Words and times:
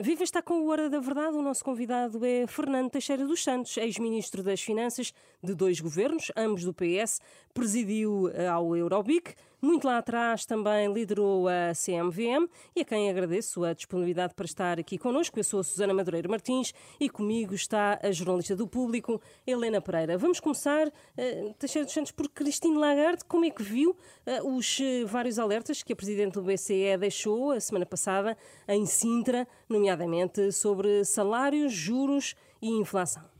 Viva 0.00 0.22
está 0.22 0.40
com 0.40 0.60
o 0.60 0.68
Hora 0.68 0.88
da 0.88 1.00
Verdade. 1.00 1.36
O 1.36 1.42
nosso 1.42 1.64
convidado 1.64 2.24
é 2.24 2.46
Fernando 2.46 2.88
Teixeira 2.88 3.26
dos 3.26 3.42
Santos, 3.42 3.76
ex-ministro 3.76 4.44
das 4.44 4.62
Finanças 4.62 5.12
de 5.42 5.56
dois 5.56 5.80
governos, 5.80 6.30
ambos 6.36 6.62
do 6.62 6.72
PS, 6.72 7.20
presidiu 7.52 8.30
eh, 8.32 8.46
ao 8.46 8.76
Eurobic, 8.76 9.34
muito 9.60 9.86
lá 9.86 9.98
atrás 9.98 10.46
também 10.46 10.92
liderou 10.92 11.48
a 11.48 11.72
CMVM 11.74 12.48
e 12.76 12.80
a 12.80 12.84
quem 12.84 13.10
agradeço 13.10 13.64
a 13.64 13.72
disponibilidade 13.72 14.34
para 14.34 14.44
estar 14.44 14.78
aqui 14.78 14.96
connosco. 14.96 15.38
Eu 15.38 15.44
sou 15.44 15.60
a 15.60 15.64
Susana 15.64 15.92
Madureira 15.92 16.28
Martins 16.28 16.72
e 17.00 17.08
comigo 17.08 17.54
está 17.54 17.98
a 18.02 18.12
jornalista 18.12 18.54
do 18.54 18.68
Público, 18.68 19.20
Helena 19.46 19.80
Pereira. 19.80 20.16
Vamos 20.16 20.38
começar, 20.38 20.86
uh, 20.86 21.54
Teixeira 21.58 21.84
dos 21.84 21.94
Santos, 21.94 22.12
por 22.12 22.28
Cristine 22.28 22.76
Lagarde. 22.76 23.24
Como 23.24 23.44
é 23.44 23.50
que 23.50 23.62
viu 23.62 23.90
uh, 23.90 24.56
os 24.56 24.78
uh, 24.78 25.06
vários 25.06 25.38
alertas 25.38 25.82
que 25.82 25.92
a 25.92 25.96
Presidente 25.96 26.34
do 26.34 26.42
BCE 26.42 26.96
deixou 26.98 27.52
a 27.52 27.60
semana 27.60 27.84
passada 27.84 28.36
em 28.68 28.86
Sintra, 28.86 29.46
nomeadamente 29.68 30.52
sobre 30.52 31.04
salários, 31.04 31.72
juros 31.72 32.34
e 32.62 32.68
inflação? 32.68 33.37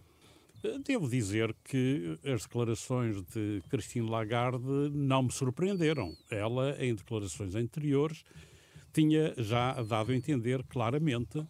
Devo 0.84 1.08
dizer 1.08 1.54
que 1.62 2.18
as 2.24 2.42
declarações 2.42 3.22
de 3.22 3.62
Christine 3.68 4.10
Lagarde 4.10 4.90
não 4.92 5.22
me 5.24 5.32
surpreenderam. 5.32 6.16
Ela, 6.30 6.76
em 6.84 6.94
declarações 6.94 7.54
anteriores, 7.54 8.24
tinha 8.92 9.34
já 9.36 9.80
dado 9.82 10.10
a 10.10 10.16
entender 10.16 10.64
claramente 10.64 11.46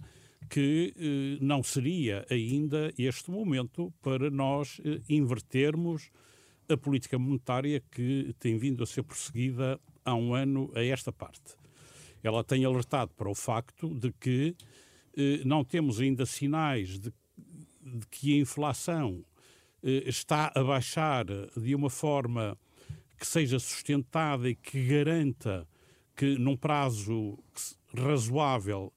que 0.51 0.95
eh, 0.97 1.39
não 1.43 1.63
seria 1.63 2.27
ainda 2.31 2.93
este 2.99 3.31
momento 3.31 3.93
para 4.03 4.31
nós 4.31 4.81
eh, 4.85 5.01
invertermos 5.09 6.11
a 6.69 6.77
política 6.77 7.19
monetária 7.19 7.83
que 7.91 8.35
tem 8.39 8.59
vindo 8.59 8.83
a 8.83 8.87
ser 8.87 9.03
perseguida 9.03 9.81
há 10.05 10.15
um 10.15 10.35
ano 10.35 10.71
a 10.75 10.83
esta 10.83 11.13
parte. 11.13 11.57
Ela 12.23 12.45
tem 12.45 12.65
alertado 12.65 13.13
para 13.15 13.31
o 13.31 13.35
facto 13.35 13.95
de 13.95 14.13
que 14.13 14.55
eh, 15.17 15.43
não 15.45 15.65
temos 15.65 16.01
ainda 16.01 16.27
sinais 16.27 16.99
de 16.99 17.13
de 17.89 18.07
que 18.07 18.35
a 18.35 18.41
inflação 18.41 19.25
eh, 19.83 20.05
está 20.07 20.53
a 20.55 20.63
baixar 20.63 21.25
de 21.57 21.75
uma 21.75 21.91
forma 21.91 22.57
que 23.19 23.27
seja 23.27 23.59
sustentada 23.59 24.49
e 24.49 24.55
que 24.55 24.87
garanta 24.87 25.67
que 26.17 26.37
num 26.39 26.57
prazo 26.57 27.39
razoável 27.95 28.93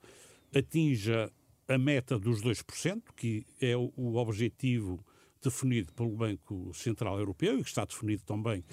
atinja 0.55 1.31
a 1.67 1.77
meta 1.77 2.19
dos 2.19 2.41
2%, 2.41 3.01
que 3.15 3.45
é 3.59 3.75
o 3.77 4.15
objetivo 4.15 5.03
definido 5.41 5.93
pelo 5.93 6.15
Banco 6.15 6.71
Central 6.73 7.17
Europeu 7.17 7.59
e 7.59 7.63
que 7.63 7.69
está 7.69 7.85
definido 7.85 8.23
também 8.23 8.63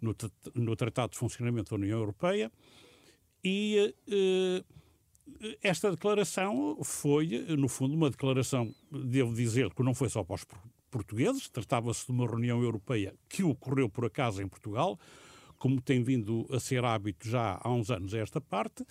no, 0.00 0.14
no 0.54 0.74
Tratado 0.74 1.12
de 1.12 1.18
Funcionamento 1.18 1.70
da 1.70 1.76
União 1.76 1.98
Europeia. 1.98 2.50
E 3.44 3.94
eh, 4.08 4.64
esta 5.62 5.90
declaração 5.90 6.78
foi, 6.82 7.26
no 7.56 7.68
fundo, 7.68 7.94
uma 7.94 8.10
declaração, 8.10 8.74
devo 8.90 9.34
dizer, 9.34 9.72
que 9.74 9.82
não 9.82 9.94
foi 9.94 10.08
só 10.08 10.22
para 10.24 10.34
os 10.34 10.46
portugueses, 10.90 11.48
tratava-se 11.48 12.06
de 12.06 12.12
uma 12.12 12.26
reunião 12.26 12.62
europeia 12.62 13.14
que 13.28 13.42
ocorreu 13.42 13.88
por 13.88 14.04
acaso 14.04 14.42
em 14.42 14.48
Portugal, 14.48 14.98
como 15.58 15.80
tem 15.80 16.02
vindo 16.02 16.46
a 16.50 16.60
ser 16.60 16.84
hábito 16.84 17.28
já 17.28 17.58
há 17.62 17.72
uns 17.72 17.90
anos 17.90 18.14
a 18.14 18.18
esta 18.18 18.40
parte. 18.40 18.84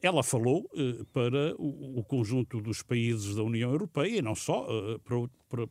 Ela 0.00 0.22
falou 0.22 0.70
eh, 0.76 1.04
para 1.12 1.54
o, 1.58 2.04
conjunto 2.04 2.60
dos 2.60 2.82
países 2.82 3.34
da 3.34 3.42
União 3.42 3.72
Europeia 3.72 4.18
e 4.18 4.22
não 4.22 4.34
só, 4.34 4.66
eh, 4.70 5.00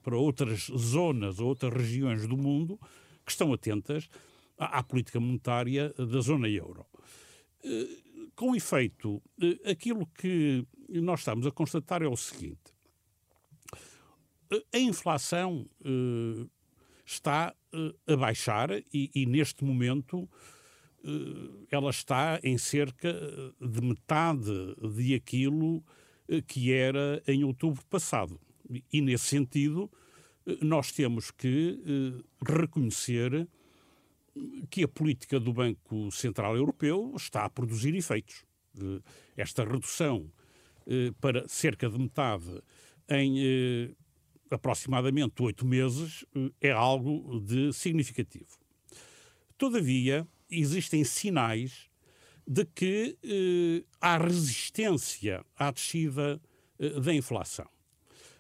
para, 0.03 0.17
outras 0.17 0.69
zonas, 0.77 1.39
outras 1.39 1.73
regiões 1.73 2.27
do 2.27 2.35
mundo 2.35 2.77
que 3.25 3.31
estão 3.31 3.53
atentas 3.53 4.09
à, 4.57 4.79
à 4.79 4.83
política 4.83 5.17
monetária 5.17 5.94
da 5.94 6.19
zona 6.19 6.49
euro. 6.49 6.85
Eh, 8.42 8.45
com 8.45 8.56
efeito, 8.56 9.22
eh, 9.39 9.72
aquilo 9.72 10.08
que 10.08 10.66
nós 10.89 11.20
estamos 11.20 11.45
a 11.45 11.52
constatar 11.52 12.02
é 12.02 12.08
o 12.08 12.17
seguinte: 12.17 12.73
eh, 14.52 14.64
a 14.73 14.80
inflação 14.80 15.67
está 17.06 17.53
a 18.08 18.16
baixar 18.16 18.72
e, 18.94 19.12
e 19.14 19.25
neste 19.25 19.63
momento 19.63 20.29
ela 21.72 21.90
está 21.90 22.40
em 22.44 22.57
cerca 22.57 23.12
de 23.59 23.81
metade 23.81 24.75
de 24.96 25.16
aquilo 25.16 25.84
que 26.47 26.72
era 26.72 27.23
em 27.28 27.44
outubro 27.44 27.84
passado. 27.88 28.40
E 28.94 29.02
nesse 29.02 29.25
sentido, 29.25 29.91
nós 30.62 30.91
temos 30.91 31.31
que 31.31 31.79
reconhecer 32.47 33.50
que 34.69 34.84
a 34.84 34.88
política 34.88 35.40
do 35.40 35.53
Banco 35.53 36.12
Central 36.12 36.56
Europeu 36.56 37.14
está 37.16 37.46
a 37.46 37.50
produzir 37.50 37.96
efeitos. 37.96 38.46
Eh, 38.80 39.02
esta 39.36 39.64
redução 39.64 40.31
eh, 40.88 41.12
para 41.19 41.47
cerca 41.47 41.90
de 41.90 41.97
metade 41.97 42.62
em 43.09 43.36
eh, 43.40 43.91
aproximadamente 44.50 45.41
oito 45.41 45.66
meses 45.66 46.25
é 46.59 46.72
algo 46.72 47.40
de 47.41 47.72
significativo. 47.74 48.58
Todavia, 49.58 50.28
existem 50.50 51.03
sinais 51.03 51.90
de 52.46 52.66
que 52.66 53.18
há 54.02 54.18
resistência 54.18 55.46
à 55.56 55.72
descida 55.72 56.41
da 57.02 57.14
inflação. 57.14 57.70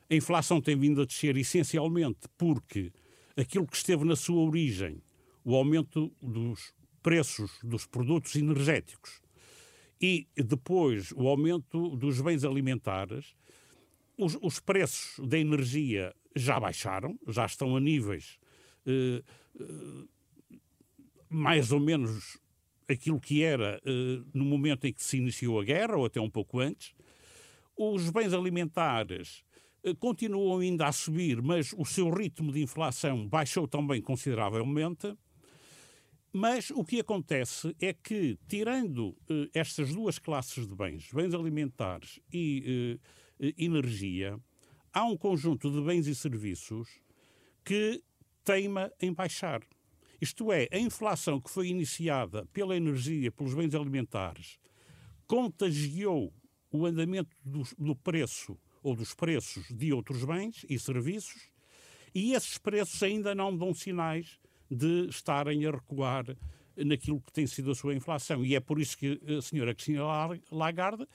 A 0.09 0.15
inflação 0.15 0.59
tem 0.59 0.75
vindo 0.75 1.01
a 1.01 1.05
descer 1.05 1.37
essencialmente 1.37 2.27
porque 2.37 2.91
aquilo 3.37 3.65
que 3.65 3.77
esteve 3.77 4.03
na 4.03 4.17
sua 4.17 4.41
origem 4.41 5.01
o 5.43 5.55
aumento 5.55 6.11
dos 6.21 6.73
preços 7.01 7.51
dos 7.63 7.85
produtos 7.85 8.35
energéticos 8.35 9.21
e 10.01 10.27
depois 10.35 11.11
o 11.11 11.27
aumento 11.27 11.95
dos 11.95 12.19
bens 12.21 12.43
alimentares, 12.43 13.35
os, 14.17 14.37
os 14.41 14.59
preços 14.59 15.19
da 15.27 15.37
energia 15.37 16.13
já 16.35 16.59
baixaram, 16.59 17.19
já 17.27 17.45
estão 17.45 17.75
a 17.75 17.79
níveis 17.79 18.39
eh, 18.85 19.23
eh, 19.59 20.55
mais 21.29 21.71
ou 21.71 21.79
menos 21.79 22.37
aquilo 22.89 23.19
que 23.19 23.43
era 23.43 23.81
eh, 23.85 24.21
no 24.33 24.43
momento 24.43 24.85
em 24.85 24.93
que 24.93 25.03
se 25.03 25.17
iniciou 25.17 25.59
a 25.59 25.63
guerra, 25.63 25.95
ou 25.95 26.05
até 26.05 26.19
um 26.19 26.29
pouco 26.29 26.59
antes. 26.59 26.93
Os 27.77 28.09
bens 28.09 28.33
alimentares 28.33 29.43
continuam 29.99 30.59
ainda 30.59 30.87
a 30.87 30.91
subir, 30.91 31.41
mas 31.41 31.73
o 31.75 31.85
seu 31.85 32.09
ritmo 32.11 32.51
de 32.51 32.61
inflação 32.61 33.27
baixou 33.27 33.67
também 33.67 34.01
consideravelmente. 34.01 35.17
Mas 36.33 36.71
o 36.71 36.83
que 36.85 36.99
acontece 37.01 37.75
é 37.81 37.91
que, 37.91 38.37
tirando 38.47 39.09
uh, 39.09 39.49
estas 39.53 39.93
duas 39.93 40.17
classes 40.17 40.65
de 40.65 40.73
bens, 40.73 41.11
bens 41.11 41.33
alimentares 41.33 42.21
e 42.31 42.97
uh, 43.37 43.53
energia, 43.57 44.39
há 44.93 45.03
um 45.03 45.17
conjunto 45.17 45.69
de 45.69 45.81
bens 45.81 46.07
e 46.07 46.15
serviços 46.15 46.87
que 47.65 48.01
teima 48.45 48.91
em 49.01 49.13
baixar. 49.13 49.61
Isto 50.21 50.53
é, 50.53 50.69
a 50.71 50.77
inflação 50.77 51.41
que 51.41 51.49
foi 51.49 51.67
iniciada 51.67 52.45
pela 52.53 52.77
energia, 52.77 53.31
pelos 53.31 53.53
bens 53.53 53.75
alimentares, 53.75 54.57
contagiou 55.27 56.33
o 56.71 56.85
andamento 56.85 57.35
do, 57.43 57.63
do 57.77 57.95
preço 57.95 58.57
ou 58.81 58.95
dos 58.95 59.13
preços 59.13 59.67
de 59.69 59.91
outros 59.91 60.23
bens 60.23 60.65
e 60.69 60.79
serviços, 60.79 61.51
e 62.15 62.33
esses 62.33 62.57
preços 62.57 63.01
ainda 63.03 63.35
não 63.35 63.55
dão 63.55 63.73
sinais 63.73 64.39
de 64.71 65.07
estarem 65.09 65.65
a 65.65 65.71
recuar 65.71 66.25
naquilo 66.77 67.19
que 67.19 67.31
tem 67.31 67.45
sido 67.45 67.71
a 67.71 67.75
sua 67.75 67.93
inflação. 67.93 68.45
E 68.45 68.55
é 68.55 68.59
por 68.59 68.79
isso 68.79 68.97
que 68.97 69.19
a 69.37 69.41
senhora 69.41 69.73
Cristina 69.73 70.03
Lagarde 70.49 71.05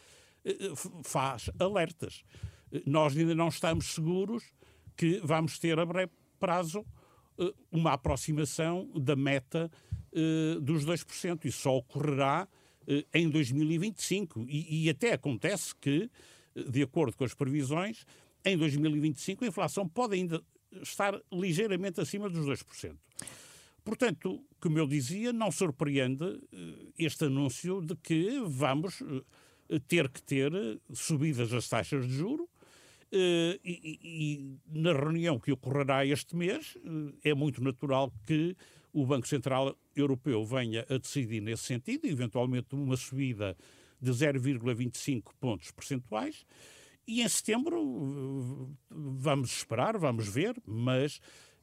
eh, 0.45 0.73
faz 1.03 1.51
alertas. 1.59 2.23
Nós 2.85 3.17
ainda 3.17 3.35
não 3.35 3.49
estamos 3.49 3.87
seguros 3.87 4.45
que 4.97 5.21
vamos 5.25 5.59
ter 5.59 5.79
a 5.79 5.87
breve 5.87 6.13
prazo 6.39 6.85
eh, 7.39 7.53
uma 7.71 7.95
aproximação 7.95 8.91
da 8.95 9.17
meta 9.17 9.71
eh, 10.13 10.59
dos 10.61 10.85
2%. 10.85 11.45
Isso 11.47 11.63
só 11.63 11.77
ocorrerá 11.77 12.47
em 13.13 13.29
2025. 13.29 14.47
E, 14.49 14.85
e 14.85 14.91
até 14.91 15.15
acontece 15.15 15.75
que, 15.75 16.09
de 16.55 16.83
acordo 16.83 17.17
com 17.17 17.25
as 17.25 17.35
previsões, 17.35 18.05
em 18.45 18.57
2025 18.57 19.45
a 19.45 19.49
inflação 19.49 19.89
pode 19.89 20.15
ainda 20.15 20.41
estar 20.83 21.21
ligeiramente 21.33 22.01
acima 22.01 22.29
dos 22.29 22.47
2%. 22.47 22.97
Portanto, 23.87 24.43
como 24.59 24.81
eu 24.81 24.87
dizia, 24.89 25.33
não 25.33 25.53
surpreende 25.53 26.25
eh, 26.25 26.89
este 26.99 27.27
anúncio 27.27 27.81
de 27.81 27.95
que 27.95 28.41
vamos 28.45 29.01
eh, 29.71 29.79
ter 29.87 30.09
que 30.09 30.21
ter 30.21 30.51
subidas 30.93 31.51
das 31.51 31.69
taxas 31.69 32.05
de 32.05 32.13
juro 32.13 32.49
eh, 33.13 33.61
e, 33.65 34.01
e, 34.03 34.59
na 34.77 34.93
reunião 34.93 35.39
que 35.39 35.53
ocorrerá 35.53 36.05
este 36.05 36.35
mês 36.35 36.77
é 37.23 37.33
muito 37.33 37.63
natural 37.63 38.13
que 38.27 38.57
o 38.93 39.07
Banco 39.07 39.29
Central 39.29 39.79
Europeu 39.95 40.45
venha 40.45 40.85
a 40.91 40.99
decidir 40.99 41.41
nesse 41.41 41.63
sentido, 41.63 42.09
eventualmente 42.09 42.75
uma 42.75 42.97
subida 42.97 43.57
de 44.03 44.11
0,25 44.11 45.31
pontos 45.39 45.71
percentuais. 45.71 46.45
E 47.07 47.23
em 47.23 47.29
setembro 47.29 48.77
vamos 48.91 49.59
esperar, 49.59 49.97
vamos 49.97 50.27
ver, 50.27 50.57
mas 50.67 51.21
eh, 51.21 51.56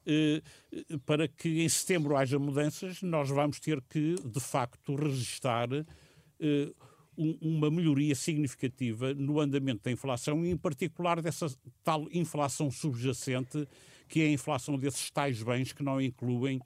para 1.06 1.28
que 1.28 1.62
em 1.62 1.68
setembro 1.68 2.16
haja 2.16 2.38
mudanças, 2.38 3.02
nós 3.02 3.28
vamos 3.28 3.58
ter 3.60 3.80
que, 3.82 4.14
de 4.24 4.40
facto, 4.40 4.94
registar 4.94 5.68
eh, 5.72 6.72
um, 7.16 7.38
uma 7.40 7.70
melhoria 7.70 8.14
significativa 8.14 9.14
no 9.14 9.40
andamento 9.40 9.82
da 9.84 9.90
inflação 9.90 10.44
e, 10.44 10.50
em 10.50 10.56
particular, 10.56 11.22
dessa 11.22 11.46
tal 11.82 12.06
inflação 12.12 12.70
subjacente, 12.70 13.66
que 14.08 14.20
é 14.20 14.24
a 14.26 14.32
inflação 14.32 14.78
desses 14.78 15.10
tais 15.10 15.42
bens 15.42 15.72
que 15.72 15.82
não 15.82 16.00
incluem. 16.00 16.60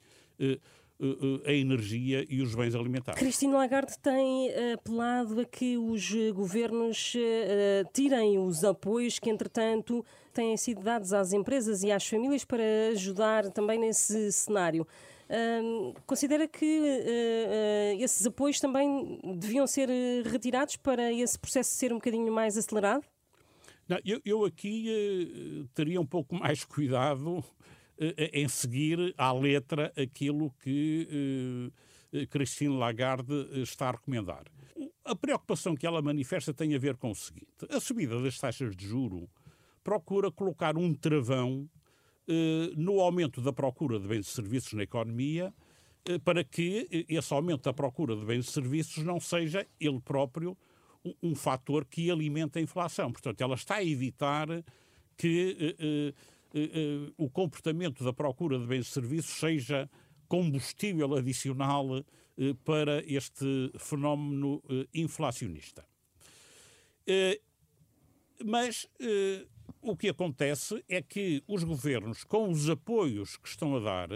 Uh, 1.01 1.41
a 1.45 1.53
energia 1.53 2.25
e 2.27 2.41
os 2.41 2.53
bens 2.53 2.75
alimentares. 2.75 3.17
Cristina 3.17 3.57
Lagarde 3.57 3.97
tem 3.99 4.49
apelado 4.73 5.39
a 5.39 5.45
que 5.45 5.77
os 5.77 6.11
governos 6.33 7.13
tirem 7.93 8.37
os 8.37 8.65
apoios 8.65 9.17
que, 9.17 9.29
entretanto, 9.29 10.05
têm 10.33 10.57
sido 10.57 10.81
dados 10.81 11.13
às 11.13 11.31
empresas 11.31 11.83
e 11.83 11.91
às 11.91 12.05
famílias 12.05 12.43
para 12.43 12.63
ajudar 12.91 13.49
também 13.49 13.79
nesse 13.79 14.29
cenário. 14.33 14.85
Uh, 15.29 15.93
considera 16.07 16.47
que 16.47 16.65
uh, 16.65 18.03
esses 18.03 18.25
apoios 18.25 18.59
também 18.59 19.19
deviam 19.37 19.67
ser 19.67 19.87
retirados 20.25 20.75
para 20.75 21.13
esse 21.13 21.37
processo 21.37 21.69
ser 21.69 21.93
um 21.93 21.97
bocadinho 21.97 22.33
mais 22.33 22.57
acelerado? 22.57 23.03
Não, 23.87 23.99
eu, 24.03 24.19
eu, 24.25 24.45
aqui 24.45 25.67
teria 25.75 26.01
um 26.01 26.05
pouco 26.05 26.35
mais 26.35 26.63
cuidado 26.63 27.43
em 28.33 28.47
seguir 28.47 29.13
à 29.17 29.31
letra 29.33 29.91
aquilo 29.97 30.51
que 30.63 31.71
Christine 32.29 32.77
Lagarde 32.77 33.33
está 33.61 33.89
a 33.89 33.91
recomendar. 33.91 34.45
A 35.03 35.15
preocupação 35.15 35.75
que 35.75 35.85
ela 35.85 36.01
manifesta 36.01 36.53
tem 36.53 36.73
a 36.75 36.79
ver 36.79 36.95
com 36.95 37.11
o 37.11 37.15
seguinte: 37.15 37.65
a 37.69 37.79
subida 37.79 38.21
das 38.21 38.37
taxas 38.37 38.75
de 38.75 38.87
juro 38.87 39.29
procura 39.83 40.31
colocar 40.31 40.77
um 40.77 40.93
travão 40.93 41.69
eh, 42.27 42.71
no 42.77 42.99
aumento 42.99 43.41
da 43.41 43.51
procura 43.51 43.99
de 43.99 44.07
bens 44.07 44.27
e 44.27 44.29
serviços 44.29 44.73
na 44.73 44.83
economia, 44.83 45.51
eh, 46.05 46.19
para 46.19 46.43
que 46.43 47.05
esse 47.09 47.33
aumento 47.33 47.63
da 47.63 47.73
procura 47.73 48.15
de 48.15 48.23
bens 48.23 48.47
e 48.47 48.51
serviços 48.51 49.03
não 49.03 49.19
seja 49.19 49.65
ele 49.79 49.99
próprio 49.99 50.55
um, 51.23 51.33
fator 51.33 51.85
que 51.85 52.11
alimente 52.11 52.59
a 52.59 52.61
inflação. 52.61 53.11
Portanto, 53.11 53.41
ela 53.41 53.55
está 53.55 53.75
a 53.77 53.83
evitar 53.83 54.47
que 55.17 55.73
eh, 56.53 57.11
o 57.17 57.29
comportamento 57.29 58.03
da 58.03 58.13
procura 58.13 58.59
de 58.59 58.65
bens 58.65 58.87
e 58.87 58.91
serviços 58.91 59.39
seja 59.39 59.89
combustível 60.27 61.15
adicional 61.15 62.03
para 62.63 63.03
este 63.05 63.71
fenómeno 63.77 64.63
inflacionista. 64.93 65.85
Mas 68.45 68.87
o 69.81 69.95
que 69.95 70.09
acontece 70.09 70.83
é 70.87 71.01
que 71.01 71.43
os 71.47 71.63
governos, 71.63 72.23
com 72.23 72.49
os 72.49 72.69
apoios 72.69 73.37
que 73.37 73.47
estão 73.47 73.75
a 73.75 73.79
dar, 73.79 74.09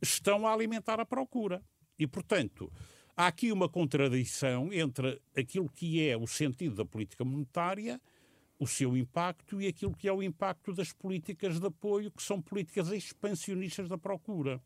estão 0.00 0.46
a 0.46 0.52
alimentar 0.52 1.00
a 1.00 1.06
procura. 1.06 1.62
E, 1.98 2.06
portanto, 2.06 2.72
há 3.16 3.26
aqui 3.26 3.50
uma 3.50 3.68
contradição 3.68 4.72
entre 4.72 5.20
aquilo 5.36 5.68
que 5.68 6.06
é 6.06 6.16
o 6.16 6.26
sentido 6.26 6.76
da 6.76 6.84
política 6.84 7.24
monetária, 7.24 8.00
o 8.58 8.66
seu 8.66 8.96
impacto, 8.96 9.60
e 9.60 9.66
aquilo 9.66 9.94
que 9.94 10.08
é 10.08 10.12
o 10.12 10.22
impacto 10.22 10.72
das 10.72 10.92
políticas 10.92 11.60
de 11.60 11.66
apoio, 11.66 12.10
que 12.10 12.22
são 12.22 12.40
políticas 12.40 12.90
expansionistas 12.90 13.88
da 13.88 13.98
procura. 13.98 14.62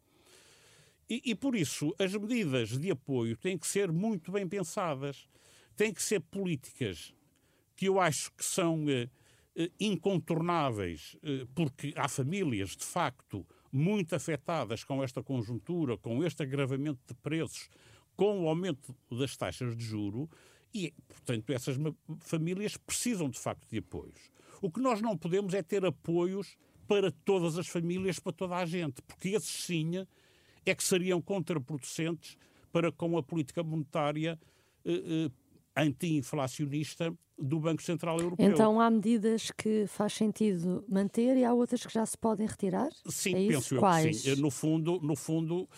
E, 1.08 1.20
e 1.24 1.34
por 1.34 1.56
isso, 1.56 1.92
as 1.98 2.14
medidas 2.14 2.78
de 2.78 2.90
apoio 2.90 3.36
têm 3.36 3.58
que 3.58 3.66
ser 3.66 3.90
muito 3.90 4.30
bem 4.30 4.48
pensadas. 4.48 5.28
Têm 5.76 5.92
que 5.92 6.02
ser 6.02 6.20
políticas 6.20 7.12
que 7.74 7.86
eu 7.86 7.98
acho 7.98 8.32
que 8.34 8.44
são 8.44 8.84
eh, 8.88 9.08
eh, 9.56 9.70
incontornáveis, 9.80 11.16
eh, 11.22 11.46
porque 11.54 11.92
há 11.96 12.06
famílias, 12.06 12.76
de 12.76 12.84
facto, 12.84 13.44
muito 13.72 14.14
afetadas 14.14 14.84
com 14.84 15.02
esta 15.02 15.22
conjuntura, 15.22 15.96
com 15.96 16.22
este 16.22 16.42
agravamento 16.42 17.00
de 17.08 17.14
preços, 17.14 17.68
com 18.14 18.44
o 18.44 18.48
aumento 18.48 18.94
das 19.10 19.36
taxas 19.36 19.74
de 19.74 19.82
juro, 19.82 20.28
e, 20.74 20.92
portanto, 21.08 21.50
essas 21.50 21.76
famílias 22.20 22.76
precisam, 22.76 23.28
de 23.28 23.38
facto, 23.38 23.68
de 23.68 23.78
apoios. 23.78 24.30
O 24.62 24.70
que 24.70 24.80
nós 24.80 25.00
não 25.00 25.16
podemos 25.16 25.54
é 25.54 25.62
ter 25.62 25.84
apoios 25.84 26.56
para 26.86 27.10
todas 27.24 27.56
as 27.56 27.66
famílias, 27.66 28.18
para 28.18 28.32
toda 28.32 28.56
a 28.56 28.66
gente, 28.66 29.00
porque 29.02 29.28
esses 29.30 29.64
sim 29.64 30.06
é 30.66 30.74
que 30.74 30.84
seriam 30.84 31.20
contraproducentes 31.22 32.36
para 32.72 32.92
com 32.92 33.16
a 33.16 33.22
política 33.22 33.62
monetária 33.62 34.38
eh, 34.84 34.92
eh, 35.26 35.30
anti-inflacionista 35.76 37.12
do 37.38 37.58
Banco 37.58 37.82
Central 37.82 38.20
Europeu. 38.20 38.46
Então 38.46 38.80
há 38.80 38.90
medidas 38.90 39.50
que 39.50 39.86
faz 39.86 40.12
sentido 40.12 40.84
manter 40.88 41.36
e 41.36 41.44
há 41.44 41.54
outras 41.54 41.86
que 41.86 41.92
já 41.92 42.04
se 42.04 42.18
podem 42.18 42.46
retirar? 42.46 42.90
Sim, 43.06 43.46
é 43.46 43.48
penso 43.48 43.76
eu 43.76 43.80
Quais? 43.80 44.22
que 44.22 44.34
sim. 44.34 44.42
No 44.42 44.50
fundo, 44.50 45.00
no 45.00 45.16
fundo, 45.16 45.68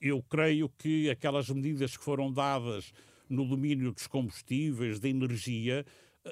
eu 0.00 0.22
creio 0.22 0.68
que 0.76 1.08
aquelas 1.08 1.48
medidas 1.48 1.96
que 1.96 2.02
foram 2.02 2.32
dadas 2.32 2.92
no 3.28 3.46
domínio 3.46 3.92
dos 3.92 4.06
combustíveis, 4.06 4.98
da 5.00 5.08
energia, 5.08 5.84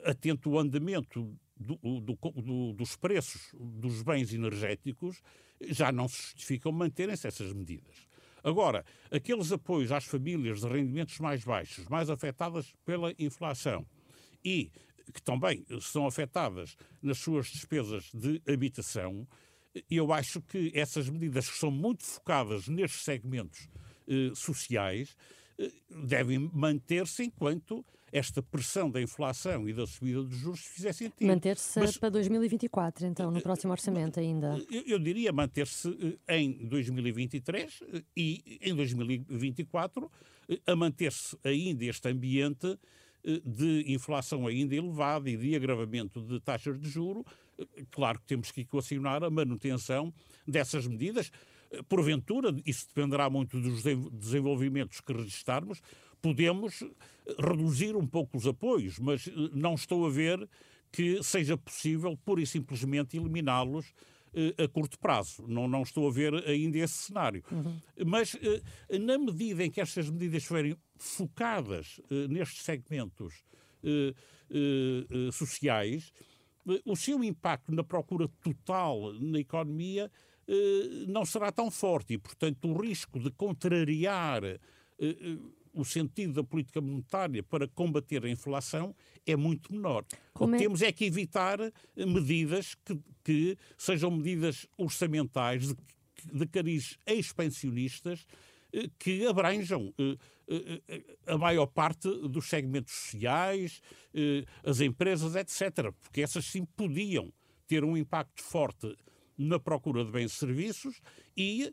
atento 0.04 0.50
o 0.50 0.58
andamento 0.58 1.36
do, 1.56 1.76
do, 1.76 2.00
do, 2.00 2.72
dos 2.72 2.96
preços 2.96 3.54
dos 3.54 4.02
bens 4.02 4.32
energéticos, 4.32 5.22
já 5.60 5.90
não 5.90 6.08
se 6.08 6.22
justificam 6.22 6.72
manterem-se 6.72 7.26
essas 7.26 7.52
medidas. 7.52 8.06
Agora, 8.44 8.84
aqueles 9.10 9.50
apoios 9.50 9.90
às 9.90 10.04
famílias 10.04 10.60
de 10.60 10.68
rendimentos 10.68 11.18
mais 11.18 11.42
baixos, 11.42 11.88
mais 11.88 12.08
afetadas 12.08 12.74
pela 12.84 13.12
inflação, 13.18 13.86
e 14.44 14.70
que 15.12 15.22
também 15.22 15.64
são 15.80 16.06
afetadas 16.06 16.76
nas 17.02 17.18
suas 17.18 17.46
despesas 17.48 18.10
de 18.12 18.40
habitação, 18.46 19.26
eu 19.90 20.12
acho 20.12 20.40
que 20.42 20.70
essas 20.74 21.08
medidas 21.08 21.50
que 21.50 21.58
são 21.58 21.70
muito 21.70 22.04
focadas 22.04 22.68
nestes 22.68 23.02
segmentos 23.02 23.68
eh, 24.08 24.32
sociais 24.34 25.16
devem 25.88 26.50
manter-se 26.52 27.24
enquanto 27.24 27.84
esta 28.12 28.42
pressão 28.42 28.90
da 28.90 29.00
inflação 29.00 29.68
e 29.68 29.72
da 29.72 29.86
subida 29.86 30.22
dos 30.22 30.36
juros 30.36 30.60
fizer 30.60 30.92
sentido. 30.92 31.26
Manter-se 31.26 31.98
para 31.98 32.10
2024, 32.10 33.06
então, 33.06 33.30
no 33.30 33.40
próximo 33.42 33.72
orçamento 33.72 34.20
ainda? 34.20 34.58
Eu, 34.70 34.82
eu 34.86 34.98
diria 34.98 35.32
manter-se 35.32 36.18
eh, 36.26 36.38
em 36.38 36.66
2023 36.66 37.80
eh, 37.82 38.02
e 38.16 38.58
em 38.62 38.74
2024 38.74 40.10
eh, 40.48 40.60
a 40.66 40.76
manter-se 40.76 41.36
ainda 41.44 41.84
este 41.84 42.08
ambiente 42.08 42.78
de 43.44 43.92
inflação 43.92 44.46
ainda 44.46 44.76
elevada 44.76 45.28
e 45.28 45.36
de 45.36 45.56
agravamento 45.56 46.20
de 46.20 46.38
taxas 46.38 46.80
de 46.80 46.88
juro. 46.88 47.26
Claro 47.90 48.20
que 48.20 48.26
temos 48.26 48.52
que 48.52 48.60
equacionar 48.60 49.24
a 49.24 49.28
manutenção 49.28 50.14
dessas 50.46 50.86
medidas. 50.86 51.32
Porventura, 51.88 52.54
isso 52.64 52.86
dependerá 52.88 53.28
muito 53.28 53.60
dos 53.60 53.82
desenvolvimentos 54.12 55.00
que 55.00 55.12
registarmos, 55.12 55.80
podemos 56.20 56.82
reduzir 57.38 57.96
um 57.96 58.06
pouco 58.06 58.36
os 58.36 58.46
apoios, 58.46 58.98
mas 58.98 59.28
eh, 59.28 59.32
não 59.52 59.74
estou 59.74 60.06
a 60.06 60.10
ver 60.10 60.48
que 60.90 61.22
seja 61.22 61.56
possível, 61.56 62.16
pura 62.16 62.40
e 62.40 62.46
simplesmente, 62.46 63.16
eliminá-los 63.16 63.92
eh, 64.34 64.64
a 64.64 64.68
curto 64.68 64.98
prazo. 64.98 65.44
Não, 65.46 65.68
não 65.68 65.82
estou 65.82 66.08
a 66.08 66.12
ver 66.12 66.34
ainda 66.48 66.78
esse 66.78 66.94
cenário. 66.94 67.44
Uhum. 67.50 67.78
Mas, 68.06 68.36
eh, 68.36 68.98
na 68.98 69.18
medida 69.18 69.64
em 69.64 69.70
que 69.70 69.80
estas 69.80 70.08
medidas 70.08 70.44
forem 70.44 70.76
focadas 70.98 72.00
nestes 72.30 72.62
segmentos 72.62 73.44
sociais, 75.30 76.10
o 76.84 76.96
seu 76.96 77.22
impacto 77.22 77.70
na 77.70 77.84
procura 77.84 78.28
total 78.42 79.12
na 79.12 79.38
economia 79.38 80.10
não 81.08 81.24
será 81.24 81.50
tão 81.50 81.70
forte 81.70 82.14
e, 82.14 82.18
portanto, 82.18 82.68
o 82.68 82.80
risco 82.80 83.18
de 83.18 83.30
contrariar 83.30 84.42
o 85.76 85.84
sentido 85.84 86.32
da 86.32 86.44
política 86.44 86.80
monetária 86.80 87.42
para 87.42 87.68
combater 87.68 88.24
a 88.24 88.30
inflação 88.30 88.96
é 89.26 89.36
muito 89.36 89.72
menor. 89.72 90.04
Como 90.32 90.54
o 90.54 90.56
que 90.56 90.62
é? 90.62 90.66
temos 90.66 90.82
é 90.82 90.90
que 90.90 91.04
evitar 91.04 91.58
medidas 91.94 92.74
que, 92.74 92.98
que 93.22 93.58
sejam 93.76 94.10
medidas 94.10 94.66
orçamentais 94.78 95.68
de, 95.68 95.76
de 96.32 96.46
cariz 96.46 96.98
expansionistas 97.06 98.26
eh, 98.72 98.88
que 98.98 99.26
abranjam 99.26 99.92
eh, 99.98 100.16
eh, 100.88 101.02
a 101.26 101.36
maior 101.36 101.66
parte 101.66 102.08
dos 102.28 102.48
segmentos 102.48 102.94
sociais, 102.94 103.82
as 104.64 104.80
empresas, 104.80 105.34
etc. 105.36 105.92
Porque 106.00 106.22
essas 106.22 106.46
sim 106.46 106.64
podiam 106.64 107.30
ter 107.66 107.84
um 107.84 107.96
impacto 107.96 108.42
forte 108.42 108.96
na 109.36 109.58
procura 109.58 110.04
de 110.04 110.10
bens 110.10 110.32
e 110.32 110.36
serviços 110.36 111.00
e 111.36 111.72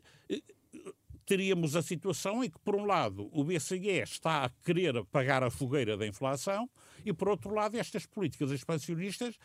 teríamos 1.26 1.74
a 1.74 1.82
situação 1.82 2.44
em 2.44 2.50
que, 2.50 2.58
por 2.58 2.74
um 2.76 2.84
lado, 2.84 3.28
o 3.32 3.44
BCE 3.44 4.02
está 4.02 4.44
a 4.44 4.50
querer 4.64 4.96
apagar 4.96 5.42
a 5.42 5.50
fogueira 5.50 5.96
da 5.96 6.06
inflação 6.06 6.68
e, 7.04 7.12
por 7.12 7.28
outro 7.28 7.52
lado, 7.52 7.76
estas 7.76 8.06
políticas 8.06 8.50
expansionistas 8.50 9.38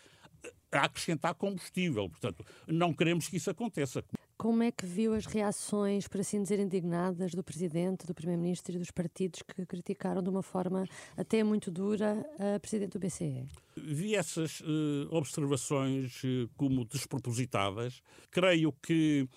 eh, 0.44 0.54
a 0.72 0.84
acrescentar 0.84 1.34
combustível. 1.36 2.10
Portanto, 2.10 2.46
não 2.68 2.94
queremos 2.94 3.28
que 3.28 3.38
isso 3.38 3.50
aconteça. 3.50 4.04
Como 4.40 4.64
é 4.64 4.72
que 4.72 4.86
viu 4.86 5.14
as 5.14 5.26
reações, 5.26 6.08
por 6.08 6.22
assim 6.22 6.42
dizer, 6.42 6.62
indignadas 6.62 7.34
do 7.34 7.44
Presidente, 7.44 8.08
do 8.08 8.14
Primeiro-Ministro 8.16 8.74
e 8.74 8.80
dos 8.80 8.90
partidos 8.90 9.42
que 9.42 9.66
criticaram 9.66 10.24
de 10.24 10.30
uma 10.30 10.42
forma 10.42 10.86
até 11.18 11.44
muito 11.44 11.70
dura 11.70 12.26
a 12.56 12.58
Presidente 12.58 12.98
do 12.98 13.00
BCE? 13.00 13.46
Vi 13.76 14.16
essas 14.16 14.62
uh, 14.62 15.10
observações 15.12 16.24
uh, 16.24 16.50
como 16.56 16.86
despropositadas. 16.86 18.02
Creio 18.32 18.72
que 18.82 19.28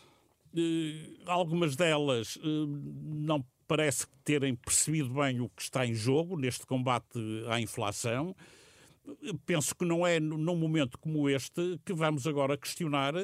eh, 0.56 1.10
algumas 1.26 1.74
delas 1.74 2.38
eh, 2.40 2.46
não 2.46 3.44
parece 3.66 4.06
terem 4.22 4.54
percebido 4.54 5.12
bem 5.14 5.40
o 5.40 5.48
que 5.48 5.62
está 5.62 5.84
em 5.84 5.94
jogo 5.94 6.36
neste 6.36 6.64
combate 6.64 7.18
à 7.48 7.60
inflação. 7.60 8.36
Penso 9.44 9.74
que 9.74 9.84
não 9.84 10.06
é 10.06 10.20
num 10.20 10.54
momento 10.54 10.96
como 10.96 11.28
este 11.28 11.80
que 11.84 11.92
vamos 11.92 12.24
agora 12.24 12.56
questionar 12.56 13.14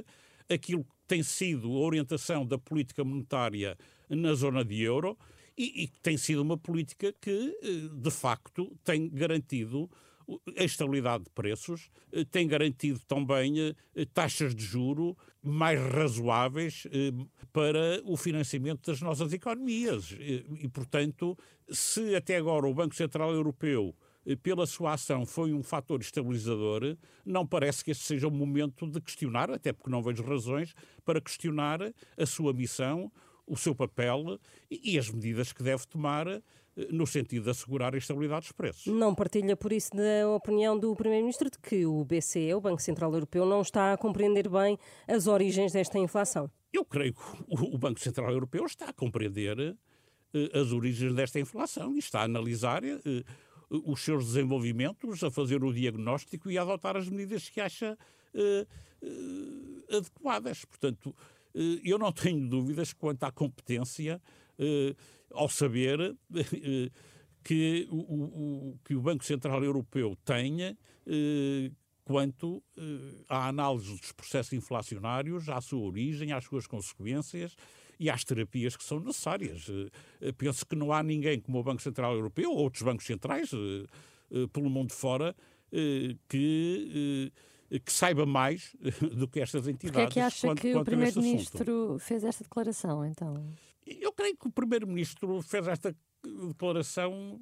aquilo 0.49 0.85
que 0.85 0.91
tem 1.07 1.23
sido 1.23 1.69
a 1.69 1.81
orientação 1.81 2.47
da 2.47 2.59
política 2.59 3.05
monetária 3.05 3.77
na 4.09 4.35
zona 4.35 4.65
de 4.65 4.83
euro 4.83 5.17
e, 5.59 5.89
que 5.89 6.01
tem 6.01 6.17
sido 6.17 6.41
uma 6.41 6.57
política 6.57 7.13
que, 7.21 7.59
eh, 7.63 7.89
de 7.93 8.11
facto, 8.11 8.73
tem 8.85 9.09
garantido 9.09 9.91
a 10.57 10.63
estabilidade 10.63 11.25
de 11.25 11.31
preços, 11.31 11.91
eh, 12.13 12.25
tem 12.25 12.47
garantido 12.47 13.01
também 13.09 13.55
eh, 13.59 14.05
taxas 14.15 14.55
de 14.55 14.63
juro 14.63 15.17
mais 15.43 15.81
razoáveis 15.81 16.87
para 17.53 18.01
o 18.05 18.17
financiamento 18.17 18.91
das 18.91 19.01
nossas 19.01 19.33
economias. 19.33 20.15
E, 20.21 20.69
portanto, 20.69 21.37
se 21.71 22.15
até 22.15 22.37
agora 22.37 22.67
o 22.67 22.75
Banco 22.75 22.95
Central 22.95 23.33
Europeu 23.33 23.97
pela 24.37 24.67
sua 24.67 24.93
ação 24.93 25.25
foi 25.25 25.53
um 25.53 25.63
fator 25.63 26.01
estabilizador, 26.01 26.97
não 27.25 27.47
parece 27.47 27.85
que 27.85 27.91
este 27.91 28.05
seja 28.05 28.29
o 28.29 28.31
momento 28.31 28.87
de 28.87 29.01
questionar, 29.01 29.51
até 29.51 29.73
porque 29.73 29.91
não 29.91 30.03
vejo 30.03 30.23
razões 30.23 30.75
para 31.05 31.21
questionar 31.21 31.81
a 32.17 32.27
sua 32.27 32.53
missão, 32.53 33.11
o 33.47 33.57
seu 33.57 33.75
papel 33.75 34.39
e, 34.71 34.99
as 34.99 35.11
medidas 35.11 35.53
que 35.53 35.63
deve 35.63 35.87
tomar 35.87 36.27
eh, 36.29 36.43
no 36.91 37.07
sentido 37.07 37.45
de 37.45 37.51
assegurar 37.51 37.95
a 37.95 37.99
estabilidade 37.99 38.43
dos 38.43 38.53
preços. 38.53 38.87
Não 38.87 39.15
partilha, 39.15 39.57
por 39.57 39.73
isso, 39.73 39.91
da 39.97 40.29
opinião 40.29 40.79
do 40.79 40.95
Primeiro-Ministro 40.95 41.51
de 41.51 41.59
que 41.59 41.87
o 41.87 42.05
BCE, 42.05 42.53
o 42.55 42.61
Banco 42.61 42.83
Central 42.83 43.13
Europeu, 43.15 43.47
não 43.47 43.63
está 43.63 43.95
a 43.95 43.97
compreender 43.97 44.49
bem 44.49 44.79
as 45.07 45.27
origens 45.27 45.73
desta 45.73 45.99
inflação? 45.99 46.51
Eu 46.73 46.85
creio 46.85 47.15
que 47.15 47.21
o 47.49 47.79
Banco 47.79 47.99
Central 47.99 48.31
Europeu 48.31 48.67
está 48.67 48.91
a 48.91 48.93
compreender 48.93 49.59
eh, 50.35 50.51
as 50.59 50.73
origens 50.73 51.15
desta 51.15 51.41
inflação 51.41 51.95
e 51.97 51.99
está 51.99 52.21
a 52.21 52.25
analisar 52.25 52.85
eh, 52.85 52.99
os 53.71 54.01
seus 54.01 54.27
desenvolvimentos, 54.27 55.23
a 55.23 55.31
fazer 55.31 55.63
o 55.63 55.73
diagnóstico 55.73 56.51
e 56.51 56.59
a 56.59 56.63
adotar 56.63 56.97
as 56.97 57.09
medidas 57.09 57.49
que 57.49 57.61
acha 57.61 57.97
adequadas. 59.91 60.65
Portanto, 60.65 61.15
eh, 61.55 61.81
eu 61.85 61.99
não 61.99 62.13
tenho 62.13 62.47
dúvidas 62.49 62.93
quanto 62.93 63.25
à 63.25 63.33
competência 63.33 64.21
eh, 64.59 64.95
ao 65.33 65.49
saber 65.49 66.01
eh, 66.35 66.91
que 67.43 67.89
o, 67.91 68.77
que 68.85 68.95
o 68.95 69.01
Banco 69.01 69.25
Central 69.25 69.65
Europeu 69.65 70.17
tenha 70.25 70.77
quanto 72.05 72.63
à 73.27 73.49
análise 73.49 73.91
dos 73.97 74.13
processos 74.13 74.53
inflacionários, 74.53 75.49
à 75.49 75.59
sua 75.61 75.81
origem, 75.81 76.33
às 76.33 76.45
suas 76.45 76.67
consequências 76.67 77.57
e 77.99 78.09
às 78.09 78.25
terapias 78.25 78.77
que 78.77 78.85
são 78.85 79.01
necessárias. 79.01 79.67
Penso 80.37 80.65
que 80.67 80.77
não 80.77 80.93
há 80.93 81.03
ninguém 81.03 81.41
como 81.41 81.59
o 81.59 81.63
Banco 81.63 81.83
Central 81.83 82.15
Europeu 82.15 82.51
ou 82.51 82.59
outros 82.59 82.83
bancos 82.83 83.07
centrais 83.07 83.51
pelo 84.53 84.71
mundo 84.71 84.93
fora 84.93 85.35
que 86.29 87.33
que 87.85 87.93
saiba 87.93 88.25
mais 88.25 88.75
do 89.15 89.29
que 89.29 89.41
estas 89.41 89.69
entidades. 89.69 90.05
Porquê 90.07 90.21
é 90.21 90.23
que 90.23 90.27
acha 90.27 90.47
quanto, 90.47 90.63
que 90.63 90.75
o 90.75 90.85
Primeiro-Ministro 90.85 91.99
fez 91.99 92.25
esta 92.25 92.43
declaração, 92.43 93.05
então? 93.05 93.55
Eu 93.87 94.13
creio 94.13 94.37
que 94.37 94.49
o 94.49 94.51
Primeiro-Ministro 94.51 95.43
fez 95.43 95.67
esta 95.69 95.95
declaração 96.49 97.41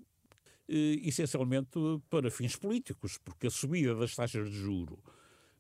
eh, 0.69 1.01
essencialmente 1.05 1.79
para 2.11 2.31
fins 2.31 2.57
políticos, 2.57 3.19
porque 3.25 3.47
a 3.47 3.51
subida 3.51 3.95
das 3.95 4.15
taxas 4.15 4.51
de 4.51 4.57
juro 4.57 4.99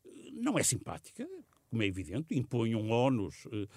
eh, 0.04 0.30
não 0.32 0.58
é 0.58 0.62
simpática, 0.62 1.28
como 1.70 1.82
é 1.82 1.86
evidente, 1.86 2.36
impõe 2.36 2.74
um 2.74 2.90
ónus 2.90 3.46
eh, 3.52 3.62
eh, 3.62 3.68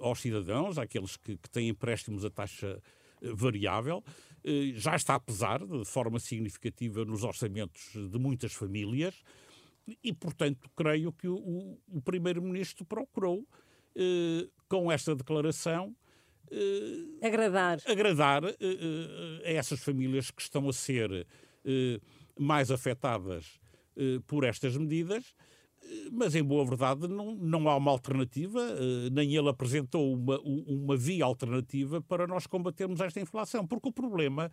aos 0.00 0.20
cidadãos, 0.20 0.78
àqueles 0.78 1.16
que, 1.16 1.36
que 1.36 1.50
têm 1.50 1.68
empréstimos 1.68 2.24
a 2.24 2.30
taxa 2.30 2.80
eh, 3.22 3.32
variável, 3.34 4.02
eh, 4.44 4.72
já 4.74 4.96
está 4.96 5.14
a 5.14 5.20
pesar 5.20 5.64
de 5.64 5.84
forma 5.84 6.18
significativa 6.18 7.04
nos 7.04 7.24
orçamentos 7.24 7.92
de 7.92 8.18
muitas 8.18 8.52
famílias, 8.52 9.22
e, 10.02 10.12
portanto, 10.12 10.68
creio 10.74 11.12
que 11.12 11.28
o, 11.28 11.78
o 11.88 12.02
Primeiro-Ministro 12.02 12.84
procurou, 12.84 13.46
eh, 13.94 14.48
com 14.68 14.90
esta 14.90 15.14
declaração, 15.14 15.94
eh, 16.50 17.26
agradar, 17.26 17.78
agradar 17.86 18.44
eh, 18.44 18.56
eh 18.60 19.50
a 19.50 19.52
essas 19.52 19.80
famílias 19.80 20.30
que 20.30 20.42
estão 20.42 20.68
a 20.68 20.72
ser 20.72 21.26
eh, 21.64 22.00
mais 22.38 22.70
afetadas 22.70 23.60
eh, 23.96 24.20
por 24.26 24.44
estas 24.44 24.76
medidas. 24.76 25.34
Mas, 26.12 26.34
em 26.34 26.42
boa 26.42 26.64
verdade, 26.64 27.06
não, 27.08 27.34
não 27.34 27.68
há 27.68 27.76
uma 27.76 27.90
alternativa, 27.90 28.60
nem 29.12 29.34
ele 29.34 29.48
apresentou 29.48 30.14
uma, 30.14 30.40
uma 30.40 30.96
via 30.96 31.24
alternativa 31.24 32.00
para 32.00 32.26
nós 32.26 32.46
combatermos 32.46 33.00
esta 33.00 33.20
inflação. 33.20 33.66
Porque 33.66 33.88
o 33.88 33.92
problema 33.92 34.50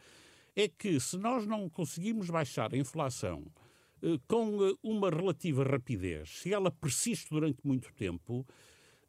é 0.55 0.67
que, 0.67 0.99
se 0.99 1.17
nós 1.17 1.45
não 1.45 1.69
conseguimos 1.69 2.29
baixar 2.29 2.73
a 2.73 2.77
inflação 2.77 3.43
eh, 4.01 4.19
com 4.27 4.63
eh, 4.65 4.73
uma 4.83 5.09
relativa 5.09 5.63
rapidez, 5.63 6.41
se 6.41 6.53
ela 6.53 6.69
persiste 6.69 7.29
durante 7.29 7.65
muito 7.65 7.91
tempo, 7.93 8.45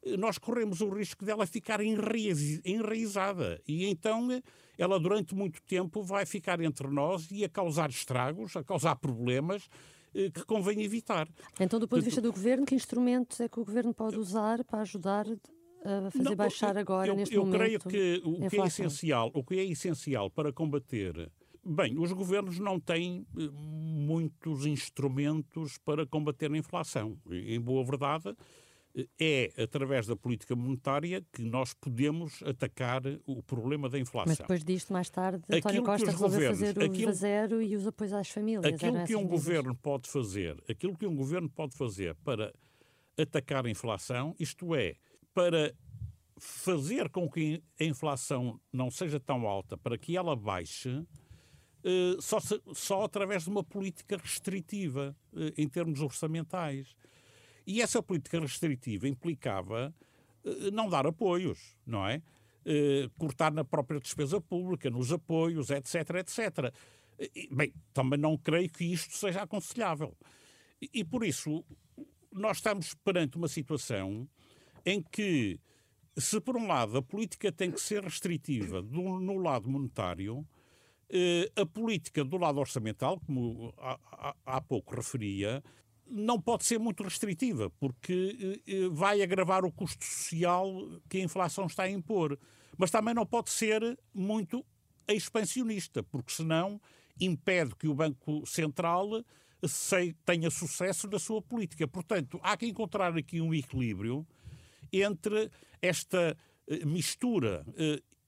eh, 0.03 0.17
nós 0.17 0.37
corremos 0.37 0.81
o 0.81 0.89
risco 0.89 1.23
dela 1.23 1.45
ficar 1.45 1.79
enraizada. 1.81 3.61
E 3.67 3.85
então 3.85 4.27
ela, 4.77 4.99
durante 4.99 5.35
muito 5.35 5.61
tempo, 5.63 6.01
vai 6.01 6.25
ficar 6.25 6.59
entre 6.61 6.87
nós 6.87 7.29
e 7.29 7.43
a 7.43 7.49
causar 7.49 7.89
estragos, 7.89 8.55
a 8.55 8.63
causar 8.63 8.95
problemas 8.95 9.67
que 10.33 10.45
convém 10.45 10.81
evitar. 10.81 11.27
Então, 11.59 11.79
do 11.79 11.87
ponto 11.87 11.99
de 11.99 12.05
vista 12.05 12.21
do 12.21 12.31
governo, 12.31 12.65
que 12.65 12.75
instrumentos 12.75 13.39
é 13.39 13.49
que 13.49 13.59
o 13.59 13.65
governo 13.65 13.93
pode 13.93 14.17
usar 14.17 14.63
para 14.63 14.81
ajudar 14.81 15.25
a 15.83 16.09
fazer 16.09 16.23
não, 16.23 16.35
baixar 16.35 16.77
agora, 16.77 17.09
eu, 17.09 17.15
neste 17.15 17.35
eu 17.35 17.45
momento? 17.45 17.55
Eu 17.55 17.59
creio 17.59 17.79
que 17.79 18.21
o 18.25 18.49
que, 18.49 18.59
é 18.59 18.65
essencial, 18.65 19.31
o 19.33 19.43
que 19.43 19.59
é 19.59 19.65
essencial 19.65 20.29
para 20.29 20.51
combater 20.51 21.31
Bem, 21.67 21.97
os 21.97 22.11
governos 22.11 22.59
não 22.59 22.79
têm 22.79 23.25
eh, 23.35 23.49
muitos 23.51 24.67
instrumentos 24.67 25.79
para 25.79 26.05
combater 26.05 26.51
a 26.51 26.57
inflação. 26.57 27.17
Em 27.27 27.59
boa 27.59 27.83
verdade, 27.83 28.29
eh, 28.29 28.35
é 29.19 29.51
através 29.61 30.07
da 30.07 30.15
política 30.15 30.55
monetária 30.55 31.25
que 31.33 31.41
nós 31.41 31.73
podemos 31.73 32.41
atacar 32.43 33.01
o 33.25 33.43
problema 33.43 33.89
da 33.89 33.99
inflação. 33.99 34.29
Mas 34.29 34.37
depois 34.37 34.63
disto, 34.63 34.93
mais 34.93 35.09
tarde, 35.09 35.43
António 35.49 35.67
aquilo 35.67 35.85
Costa 35.85 36.11
resolveu 36.11 36.49
fazer 36.51 36.77
o 36.77 36.85
aquilo, 36.85 37.13
zero 37.13 37.61
e 37.61 37.75
os 37.75 37.85
apoios 37.85 38.13
às 38.13 38.29
famílias. 38.29 38.65
Aquilo 38.65 39.03
que 39.05 39.15
um 39.15 39.27
governo 39.27 39.75
pode 39.75 40.09
fazer, 40.09 40.63
aquilo 40.69 40.97
que 40.97 41.05
um 41.05 41.15
governo 41.15 41.49
pode 41.49 41.75
fazer 41.75 42.15
para 42.23 42.53
atacar 43.17 43.65
a 43.65 43.69
inflação, 43.69 44.35
isto 44.39 44.73
é, 44.75 44.95
para 45.33 45.73
fazer 46.37 47.09
com 47.09 47.29
que 47.29 47.63
a 47.79 47.83
inflação 47.83 48.59
não 48.71 48.89
seja 48.91 49.19
tão 49.19 49.47
alta, 49.47 49.77
para 49.77 49.97
que 49.97 50.15
ela 50.17 50.35
baixe, 50.35 51.05
eh, 51.83 52.17
só, 52.19 52.39
só 52.73 53.03
através 53.03 53.43
de 53.43 53.49
uma 53.49 53.63
política 53.63 54.17
restritiva 54.17 55.15
eh, 55.35 55.53
em 55.57 55.67
termos 55.67 56.01
orçamentais. 56.01 56.95
E 57.65 57.81
essa 57.81 58.01
política 58.01 58.39
restritiva 58.39 59.07
implicava 59.07 59.93
eh, 60.43 60.71
não 60.71 60.89
dar 60.89 61.05
apoios, 61.05 61.75
não 61.85 62.07
é? 62.07 62.21
cortar 63.19 63.53
na 63.53 63.63
própria 63.63 63.99
despesa 63.99 64.41
pública, 64.41 64.89
nos 64.89 65.11
apoios, 65.11 65.69
etc, 65.69 66.15
etc. 66.15 66.73
Bem, 67.51 67.71
também 67.93 68.17
não 68.17 68.35
creio 68.35 68.67
que 68.71 68.85
isto 68.85 69.13
seja 69.15 69.43
aconselhável. 69.43 70.17
E, 70.81 71.03
por 71.03 71.23
isso, 71.23 71.63
nós 72.31 72.57
estamos 72.57 72.93
perante 72.95 73.37
uma 73.37 73.47
situação 73.47 74.27
em 74.85 75.01
que, 75.01 75.59
se 76.17 76.39
por 76.41 76.57
um 76.57 76.67
lado 76.67 76.97
a 76.97 77.01
política 77.01 77.51
tem 77.51 77.71
que 77.71 77.79
ser 77.79 78.03
restritiva 78.03 78.81
do, 78.81 79.19
no 79.19 79.37
lado 79.37 79.69
monetário, 79.69 80.45
eh, 81.09 81.51
a 81.55 81.65
política 81.65 82.23
do 82.23 82.37
lado 82.37 82.59
orçamental, 82.59 83.19
como 83.25 83.73
há, 83.77 84.35
há 84.45 84.61
pouco 84.61 84.95
referia, 84.95 85.63
não 86.07 86.39
pode 86.39 86.65
ser 86.65 86.79
muito 86.79 87.03
restritiva, 87.03 87.69
porque 87.79 88.61
eh, 88.67 88.73
eh, 88.73 88.89
vai 88.89 89.21
agravar 89.21 89.65
o 89.65 89.71
custo 89.71 90.03
social 90.05 90.71
que 91.09 91.17
a 91.17 91.23
inflação 91.23 91.65
está 91.65 91.83
a 91.83 91.89
impor. 91.89 92.37
Mas 92.77 92.91
também 92.91 93.13
não 93.13 93.25
pode 93.25 93.49
ser 93.49 93.97
muito 94.13 94.65
expansionista, 95.07 96.03
porque 96.03 96.31
senão 96.31 96.79
impede 97.19 97.75
que 97.75 97.87
o 97.87 97.95
Banco 97.95 98.45
Central 98.45 99.23
tenha 100.25 100.49
sucesso 100.51 101.07
na 101.07 101.17
sua 101.17 101.41
política. 101.41 101.87
Portanto, 101.87 102.39
há 102.43 102.57
que 102.57 102.67
encontrar 102.67 103.15
aqui 103.17 103.39
um 103.39 103.53
equilíbrio 103.53 104.27
entre 104.91 105.49
esta 105.81 106.37
mistura 106.85 107.65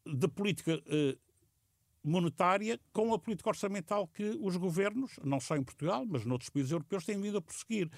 de 0.05 0.27
política 0.29 0.81
monetária 2.07 2.79
com 2.93 3.13
a 3.13 3.19
política 3.19 3.49
orçamental 3.49 4.07
que 4.07 4.37
os 4.41 4.55
governos, 4.55 5.19
não 5.23 5.39
só 5.39 5.57
em 5.57 5.63
Portugal, 5.63 6.05
mas 6.05 6.25
noutros 6.25 6.49
países 6.49 6.71
europeus, 6.71 7.05
têm 7.05 7.19
vindo 7.21 7.37
a 7.37 7.41
prosseguir. 7.41 7.89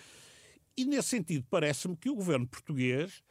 E 0.76 0.86
nesse 0.86 1.10
sentido, 1.10 1.46
parece-me 1.50 1.96
que 1.96 2.10
o 2.10 2.16
governo 2.16 2.48
português 2.48 3.22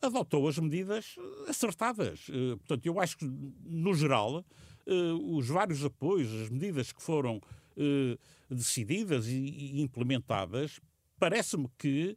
adotou 0.00 0.48
as 0.48 0.58
medidas 0.58 1.16
acertadas. 1.48 2.26
Eh, 2.30 2.56
portanto, 2.56 2.86
eu 2.86 3.00
acho 3.00 3.18
que, 3.18 3.24
no 3.26 3.92
geral, 3.94 4.44
eh, 4.86 4.92
os 5.22 5.48
vários 5.48 5.84
apoios, 5.84 6.32
as 6.42 6.48
medidas 6.48 6.92
que 6.92 7.02
foram 7.02 7.40
eh, 7.76 8.16
decididas 8.48 9.26
e 9.28 9.80
implementadas, 9.80 10.80
parece-me 11.18 11.68
que 11.76 12.16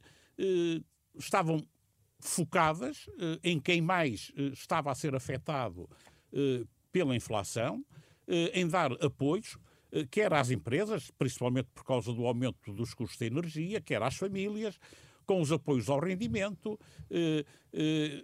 estavam 1.16 1.64
focadas 2.20 3.06
em 3.44 3.60
quem 3.60 3.82
mais 3.82 4.32
estava 4.52 4.92
a 4.92 4.96
ser 4.96 5.14
afetado 5.14 5.88
pela 6.94 7.14
inflação, 7.14 7.84
em 8.54 8.66
dar 8.66 8.94
apoios 9.04 9.58
quer 10.10 10.34
às 10.34 10.50
empresas, 10.50 11.12
principalmente 11.12 11.68
por 11.74 11.84
causa 11.84 12.12
do 12.14 12.26
aumento 12.26 12.74
dos 12.74 12.94
custos 12.94 13.20
de 13.20 13.26
energia, 13.26 13.82
quer 13.82 14.02
às 14.02 14.16
famílias, 14.16 14.80
com 15.26 15.42
os 15.42 15.52
apoios 15.52 15.90
ao 15.90 16.00
rendimento, 16.00 16.80
eh, 17.10 17.40
eh, 17.40 17.46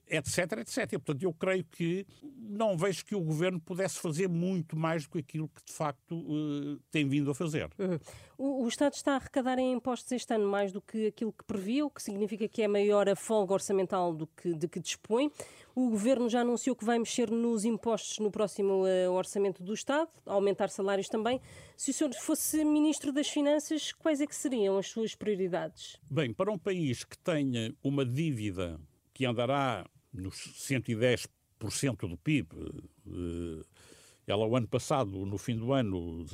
etc, 0.07 0.59
etc. 0.59 0.89
Portanto, 0.91 1.23
eu 1.23 1.33
creio 1.33 1.65
que 1.65 2.05
não 2.37 2.77
vejo 2.77 3.03
que 3.03 3.15
o 3.15 3.21
governo 3.21 3.59
pudesse 3.59 3.99
fazer 3.99 4.29
muito 4.29 4.75
mais 4.75 5.03
do 5.03 5.09
que 5.09 5.19
aquilo 5.19 5.47
que 5.47 5.63
de 5.65 5.73
facto 5.73 6.15
eh, 6.15 6.79
tem 6.91 7.07
vindo 7.07 7.31
a 7.31 7.35
fazer. 7.35 7.69
Uhum. 7.77 7.99
O, 8.37 8.63
o, 8.63 8.67
Estado 8.67 8.93
está 8.93 9.13
a 9.13 9.15
arrecadar 9.15 9.57
em 9.57 9.73
impostos 9.73 10.11
este 10.11 10.33
ano 10.33 10.47
mais 10.47 10.71
do 10.71 10.81
que 10.81 11.07
aquilo 11.07 11.33
que 11.33 11.43
previa, 11.43 11.85
o 11.85 11.89
que 11.89 12.01
significa 12.01 12.47
que 12.47 12.61
é 12.61 12.67
maior 12.67 13.09
a 13.09 13.15
folga 13.15 13.53
orçamental 13.53 14.13
do 14.13 14.27
que, 14.27 14.53
de 14.53 14.67
que 14.67 14.79
dispõe. 14.79 15.31
O 15.75 15.89
governo 15.89 16.29
já 16.29 16.41
anunciou 16.41 16.75
que 16.75 16.85
vai 16.85 16.99
mexer 16.99 17.29
nos 17.29 17.63
impostos 17.63 18.19
no 18.19 18.31
próximo 18.31 18.83
uh, 18.85 19.11
orçamento 19.11 19.63
do 19.63 19.73
Estado, 19.73 20.09
aumentar 20.25 20.69
salários 20.69 21.07
também. 21.07 21.39
Se 21.77 21.91
o 21.91 21.93
senhor 21.93 22.13
fosse 22.13 22.63
ministro 22.65 23.11
das 23.11 23.29
Finanças, 23.29 23.93
quais 23.93 24.19
é 24.19 24.27
que 24.27 24.35
seriam 24.35 24.77
as 24.77 24.87
suas 24.87 25.15
prioridades? 25.15 25.97
Bem, 26.09 26.33
para 26.33 26.51
um 26.51 26.57
país 26.57 27.03
que 27.03 27.17
tenha 27.17 27.73
uma 27.83 28.05
dívida 28.05 28.79
que 29.19 29.25
andará 29.25 29.85
nos 30.13 30.35
110% 30.69 32.07
do 32.07 32.17
PIB, 32.17 32.55
uh, 32.55 33.65
ela 34.25 34.45
o 34.45 34.55
ano 34.55 34.67
passado, 34.69 35.25
no 35.25 35.37
fim 35.37 35.57
do 35.57 35.73
ano, 35.73 36.25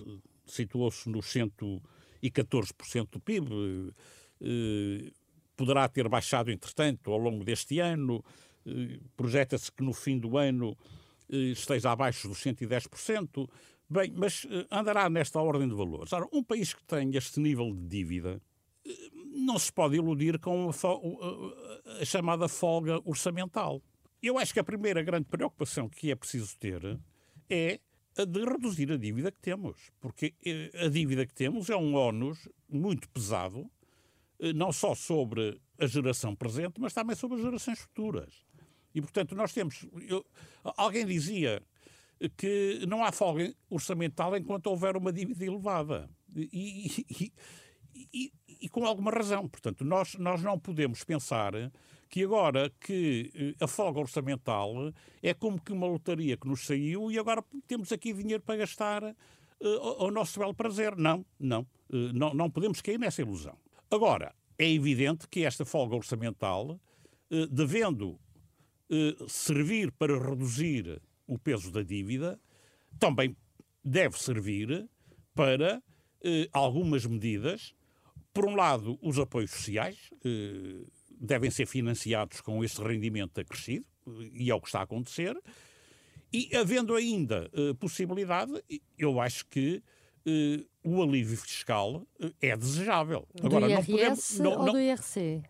situou-se 0.46 1.10
nos 1.10 1.26
114% 1.26 3.10
do 3.10 3.20
PIB, 3.20 3.50
uh, 3.50 3.94
poderá 5.58 5.90
ter 5.90 6.08
baixado, 6.08 6.52
entretanto, 6.52 7.12
ao 7.12 7.18
longo 7.18 7.44
deste 7.44 7.80
ano, 7.80 8.24
eh, 8.68 9.00
projeta-se 9.18 9.72
que 9.72 9.82
no 9.82 9.94
fim 9.94 10.20
do 10.20 10.38
ano 10.38 10.78
eh, 11.32 11.54
esteja 11.54 11.92
abaixo 11.92 12.28
dos 12.28 12.38
110%. 12.44 13.50
Bem, 13.90 14.12
mas 14.16 14.46
eh, 14.48 14.68
andará 14.70 15.10
nesta 15.10 15.40
ordem 15.40 15.68
de 15.68 15.74
valores. 15.74 16.14
Ora, 16.14 16.28
um 16.32 16.44
país 16.44 16.72
que 16.72 16.84
tem 16.84 17.16
este 17.16 17.40
nível 17.40 17.74
de 17.74 17.88
dívida 17.88 18.42
não 19.36 19.60
se 19.60 19.72
pode 19.72 19.96
iludir 19.96 20.40
com 20.40 20.70
a, 20.70 22.02
a 22.02 22.06
chamada 22.06 22.48
folga 22.48 23.00
orçamental. 23.04 23.82
Eu 24.22 24.38
acho 24.38 24.54
que 24.54 24.60
a 24.60 24.64
primeira 24.64 25.04
grande 25.04 25.26
preocupação 25.26 25.90
que 25.90 26.10
é 26.10 26.16
preciso 26.16 26.58
ter 26.58 27.00
é 27.50 27.80
a 28.18 28.24
de 28.24 28.46
reduzir 28.46 28.92
a 28.92 28.98
dívida 28.98 29.32
que 29.32 29.42
temos, 29.42 29.92
porque 30.00 30.34
a 30.82 30.88
dívida 30.88 31.26
que 31.26 31.34
temos 31.34 31.70
é 31.70 31.76
um 31.76 31.96
ónus 31.96 32.48
muito 32.70 33.10
pesado, 33.10 33.70
não 34.56 34.72
só 34.72 34.96
sobre 34.96 35.60
a 35.78 35.86
geração 35.86 36.34
presente, 36.34 36.80
mas 36.80 36.94
também 36.94 37.16
sobre 37.16 37.38
as 37.38 37.44
gerações 37.44 37.80
futuras. 37.80 38.46
E, 38.94 39.02
portanto, 39.02 39.36
nós 39.36 39.54
temos. 39.54 39.86
Eu, 40.08 40.26
alguém 40.78 41.06
dizia 41.06 41.62
que 42.38 42.86
não 42.88 43.04
há 43.04 43.12
folga 43.12 43.54
orçamental 43.70 44.36
enquanto 44.38 44.68
houver 44.68 44.96
uma 44.96 45.12
dívida 45.12 45.46
elevada. 45.46 46.10
E, 46.34 47.06
e, 47.10 47.34
e, 48.14 48.32
e, 48.62 48.70
com 48.70 48.86
alguma 48.86 49.12
razão. 49.12 49.48
Portanto, 49.48 49.86
nós, 49.86 50.16
nós 50.16 50.44
não 50.44 50.60
podemos 50.60 51.04
pensar 51.04 51.54
que 52.10 52.24
agora 52.24 52.72
que 52.80 53.32
eh, 53.34 53.64
a 53.64 53.68
folga 53.68 54.00
orçamental 54.00 54.94
é 55.22 55.34
como 55.34 55.62
que 55.62 55.72
uma 55.72 55.88
lotaria 55.88 56.38
que 56.38 56.48
nos 56.48 56.66
saiu 56.66 57.12
e 57.12 57.18
agora 57.18 57.44
temos 57.68 57.92
aqui 57.92 58.14
dinheiro 58.14 58.44
para 58.44 58.58
gastar 58.58 59.04
uh, 59.04 59.68
ao 59.98 60.12
nosso 60.12 60.40
belo 60.40 60.54
prazer. 60.54 60.96
Não, 60.96 61.26
não, 61.40 61.62
uh, 61.62 62.14
não, 62.14 62.34
não 62.34 62.50
podemos 62.50 62.82
cair 62.82 63.00
nessa 63.00 63.22
ilusão. 63.22 63.58
Agora, 63.90 64.36
é 64.58 64.70
evidente 64.70 65.28
que 65.28 65.44
esta 65.44 65.66
folga 65.66 65.96
orçamental, 65.96 66.80
uh, 67.32 67.48
devendo 67.48 68.20
servir 69.28 69.92
para 69.92 70.16
reduzir 70.16 71.02
o 71.26 71.40
peso 71.40 71.72
da 71.72 71.82
dívida, 71.82 72.40
também 73.00 73.36
deve 73.84 74.16
servir 74.20 74.88
para 75.34 75.82
algumas 76.54 77.04
medidas. 77.08 77.74
Por 78.36 78.46
um 78.46 78.56
lado, 78.56 79.00
os 79.02 79.18
apoios 79.18 79.50
sociais 79.50 79.98
eh, 80.26 80.86
devem 81.10 81.50
ser 81.50 81.66
financiados 81.66 82.42
com 82.42 82.64
esse 82.64 82.82
rendimento 82.84 83.40
acrescido, 83.40 83.86
e 84.34 84.52
é 84.52 84.54
o 84.54 84.60
que 84.60 84.68
está 84.68 84.82
a 84.82 84.84
acontecer. 84.84 85.36
E 86.32 86.54
havendo 86.56 86.94
ainda 86.94 87.50
possibilidade, 87.80 88.52
eu 88.98 89.22
acho 89.22 89.48
que 89.48 89.82
o 90.84 91.02
alívio 91.02 91.38
fiscal 91.38 92.06
é 92.42 92.58
desejável. 92.58 93.26
Do 93.34 93.48
Agora, 93.48 93.70
IRS 93.70 93.88
não 93.88 93.98
podemos, 93.98 94.40
não, 94.40 94.52
ou 94.52 94.66
não, 94.66 94.74
do 94.74 94.80
IRC? 94.80 95.44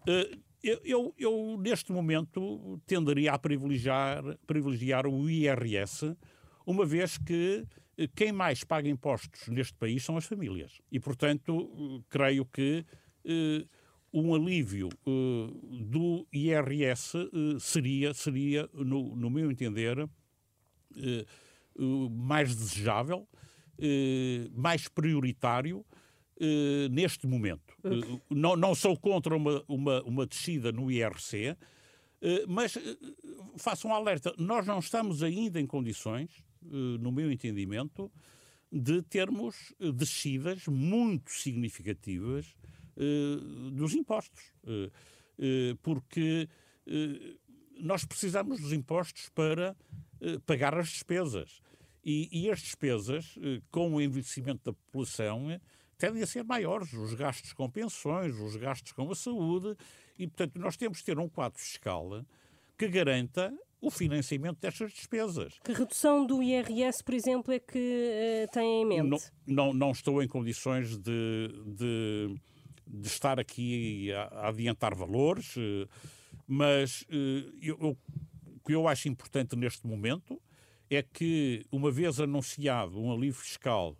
Eu, 0.65 0.81
eu, 0.83 1.13
eu, 1.15 1.57
neste 1.59 1.91
momento, 1.91 2.81
tenderia 2.87 3.33
a 3.33 3.37
privilegiar, 3.37 4.23
privilegiar 4.47 5.05
o 5.05 5.29
IRS, 5.29 6.17
uma 6.65 6.83
vez 6.83 7.19
que 7.19 7.63
eh, 7.63 7.84
quem 8.15 8.31
mais 8.31 8.63
paga 8.63 8.89
impostos 8.89 9.47
neste 9.47 9.73
país 9.73 10.03
são 10.03 10.17
as 10.17 10.25
famílias. 10.25 10.81
E, 10.91 10.99
portanto, 10.99 12.03
creio 12.09 12.45
que 12.45 12.85
eh, 13.23 13.65
um 14.13 14.33
alívio 14.33 14.89
eh, 15.05 15.83
do 15.85 16.27
IRS 16.31 17.17
eh, 17.17 17.59
seria, 17.59 18.13
seria 18.13 18.69
no, 18.73 19.15
no 19.15 19.29
meu 19.29 19.51
entender, 19.51 19.97
eh, 20.97 21.25
mais 22.09 22.55
desejável, 22.55 23.27
eh, 23.79 24.47
mais 24.53 24.87
prioritário 24.87 25.85
neste 26.91 27.25
momento. 27.25 27.73
Não, 28.29 28.57
não 28.57 28.75
sou 28.75 28.97
contra 28.97 29.37
uma, 29.37 29.63
uma, 29.69 30.03
uma 30.03 30.25
descida 30.25 30.69
no 30.69 30.91
IRC, 30.91 31.55
eh, 32.21 32.45
mas 32.47 32.77
faço 33.57 33.87
um 33.87 33.93
alerta. 33.93 34.33
Nós 34.37 34.65
não 34.65 34.79
estamos 34.79 35.21
ainda 35.21 35.61
em 35.61 35.67
condições, 35.67 36.43
no 36.99 37.11
meu 37.11 37.31
entendimento, 37.31 38.11
de 38.71 39.01
termos 39.03 39.73
descidas 39.93 40.67
muito 40.67 41.31
significativas 41.31 42.55
dos 43.73 43.93
impostos. 43.93 44.53
porque 45.81 46.49
nós 47.79 48.05
precisamos 48.05 48.59
dos 48.59 48.73
impostos 48.73 49.29
para 49.29 49.75
pagar 50.45 50.77
as 50.77 50.89
despesas. 50.89 51.61
E, 52.03 52.29
e 52.31 52.51
as 52.51 52.59
despesas, 52.59 53.35
com 53.71 53.93
o 53.93 54.01
envelhecimento 54.01 54.63
da 54.63 54.73
população, 54.73 55.47
tendem 55.97 56.21
a 56.21 56.27
ser 56.27 56.43
maiores, 56.43 56.93
os 56.93 57.13
gastos 57.13 57.53
com 57.53 57.69
pensões, 57.69 58.35
os 58.35 58.55
gastos 58.55 58.91
com 58.91 59.09
a 59.11 59.15
saúde, 59.15 59.75
e, 60.17 60.27
portanto, 60.27 60.59
nós 60.59 60.77
temos 60.77 60.99
que 60.99 61.05
ter 61.05 61.19
um 61.19 61.27
quadro 61.27 61.59
fiscal 61.59 62.25
que 62.77 62.87
garanta 62.87 63.53
o 63.85 63.91
financiamento 63.91 64.59
destas 64.59 64.91
despesas. 64.91 65.59
Que 65.63 65.71
redução 65.71 66.25
do 66.25 66.41
IRS, 66.41 67.03
por 67.03 67.13
exemplo, 67.13 67.53
é 67.53 67.59
que 67.59 67.77
uh, 68.47 68.51
tem 68.51 68.81
em 68.81 68.85
mente? 68.85 69.07
Não, 69.07 69.19
não, 69.45 69.73
não, 69.73 69.91
estou 69.91 70.23
em 70.23 70.27
condições 70.27 70.97
de, 70.97 71.47
de, 71.67 72.35
de 72.87 73.07
estar 73.07 73.39
aqui 73.39 74.11
a, 74.11 74.23
a, 74.23 74.49
adiantar 74.49 74.95
valores, 74.95 75.55
uh, 75.55 75.87
mas 76.47 77.01
uh, 77.03 77.53
eu, 77.61 77.77
eu, 77.79 77.97
o 78.47 78.59
que 78.65 78.73
eu 78.73 78.87
acho 78.87 79.07
importante 79.07 79.55
neste 79.55 79.85
momento 79.85 80.41
é 80.89 81.03
que, 81.03 81.63
uma 81.71 81.91
vez 81.91 82.19
anunciado 82.19 82.99
um 82.99 83.11
alívio 83.11 83.35
fiscal 83.35 83.95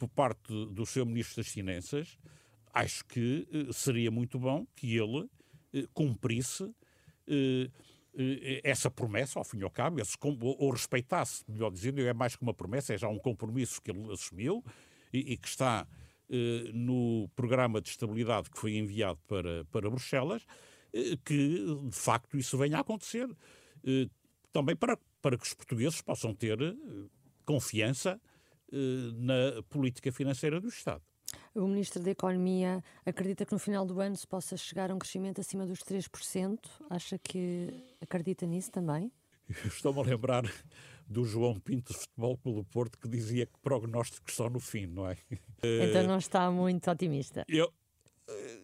por 0.00 0.08
parte 0.08 0.52
do 0.72 0.84
seu 0.84 1.06
Ministro 1.06 1.36
das 1.36 1.48
Finanças, 1.48 2.18
acho 2.74 3.04
que 3.04 3.46
seria 3.72 4.10
muito 4.10 4.38
bom 4.38 4.66
que 4.74 4.96
ele 4.96 5.28
cumprisse 5.92 6.72
essa 8.64 8.90
promessa, 8.90 9.38
ao 9.38 9.44
fim 9.44 9.58
e 9.58 9.62
ao 9.62 9.70
cabo, 9.70 10.00
esse, 10.00 10.16
ou, 10.22 10.70
respeitasse, 10.70 11.44
melhor 11.48 11.70
dizendo, 11.70 12.00
é 12.00 12.12
mais 12.12 12.34
que 12.34 12.42
uma 12.42 12.54
promessa, 12.54 12.94
é 12.94 12.98
já 12.98 13.08
um 13.08 13.18
compromisso 13.18 13.80
que 13.80 13.90
ele 13.90 14.12
assumiu 14.12 14.64
e, 15.12 15.34
e 15.34 15.36
que 15.36 15.48
está 15.48 15.86
no 16.74 17.26
programa 17.34 17.80
de 17.80 17.88
estabilidade 17.88 18.50
que 18.50 18.58
foi 18.58 18.76
enviado 18.76 19.18
para, 19.26 19.64
para 19.66 19.88
Bruxelas, 19.88 20.44
que 21.24 21.64
de 21.88 21.96
facto 21.96 22.36
isso 22.36 22.58
venha 22.58 22.76
a 22.76 22.80
acontecer. 22.80 23.28
também 24.52 24.76
para, 24.76 24.98
para 25.22 25.38
que 25.38 25.44
os 25.44 25.54
portugueses 25.54 26.02
possam 26.02 26.34
ter 26.34 26.58
confiança 27.46 28.20
eh, 28.70 29.12
na 29.14 29.62
política 29.70 30.12
financeira 30.12 30.60
do 30.60 30.68
Estado. 30.68 31.02
O 31.54 31.66
Ministro 31.66 32.02
da 32.02 32.10
Economia 32.10 32.82
acredita 33.04 33.44
que 33.44 33.52
no 33.52 33.58
final 33.58 33.84
do 33.84 34.00
ano 34.00 34.16
se 34.16 34.26
possa 34.26 34.56
chegar 34.56 34.90
a 34.90 34.94
um 34.94 34.98
crescimento 34.98 35.40
acima 35.40 35.66
dos 35.66 35.80
3%. 35.80 36.58
Acha 36.90 37.18
que 37.18 37.84
acredita 38.00 38.46
nisso 38.46 38.70
também? 38.70 39.10
Estou-me 39.66 40.00
a 40.00 40.02
lembrar 40.02 40.44
do 41.06 41.24
João 41.24 41.58
Pinto 41.58 41.92
de 41.92 41.98
Futebol 41.98 42.36
pelo 42.36 42.64
Porto 42.64 42.98
que 42.98 43.08
dizia 43.08 43.46
que 43.46 43.58
prognósticos 43.62 44.34
só 44.34 44.50
no 44.50 44.60
fim, 44.60 44.86
não 44.86 45.08
é? 45.08 45.16
Então 45.62 46.04
não 46.04 46.18
está 46.18 46.50
muito 46.52 46.88
otimista. 46.88 47.44
Eu, 47.48 47.72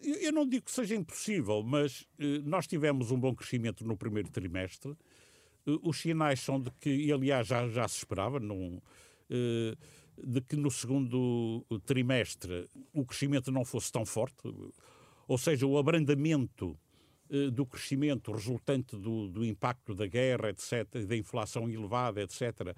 eu 0.02 0.32
não 0.32 0.46
digo 0.46 0.66
que 0.66 0.70
seja 0.70 0.94
impossível, 0.94 1.62
mas 1.62 2.06
eh, 2.18 2.40
nós 2.44 2.66
tivemos 2.66 3.10
um 3.10 3.18
bom 3.18 3.34
crescimento 3.34 3.84
no 3.84 3.96
primeiro 3.96 4.30
trimestre. 4.30 4.96
Eh, 5.66 5.78
os 5.82 5.98
sinais 5.98 6.38
são 6.40 6.60
de 6.60 6.70
que, 6.72 6.90
e 6.90 7.10
aliás 7.10 7.46
já, 7.46 7.66
já 7.68 7.88
se 7.88 7.96
esperava, 7.96 8.38
não 8.38 8.80
eh, 9.30 9.74
de 10.22 10.40
que 10.40 10.56
no 10.56 10.70
segundo 10.70 11.64
trimestre 11.84 12.68
o 12.92 13.04
crescimento 13.04 13.50
não 13.50 13.64
fosse 13.64 13.90
tão 13.90 14.04
forte, 14.04 14.42
ou 15.26 15.38
seja, 15.38 15.66
o 15.66 15.78
abrandamento 15.78 16.78
eh, 17.30 17.50
do 17.50 17.64
crescimento 17.64 18.30
resultante 18.32 18.96
do, 18.96 19.28
do 19.28 19.44
impacto 19.44 19.94
da 19.94 20.06
guerra, 20.06 20.50
etc., 20.50 21.04
da 21.06 21.16
inflação 21.16 21.68
elevada, 21.68 22.22
etc., 22.22 22.76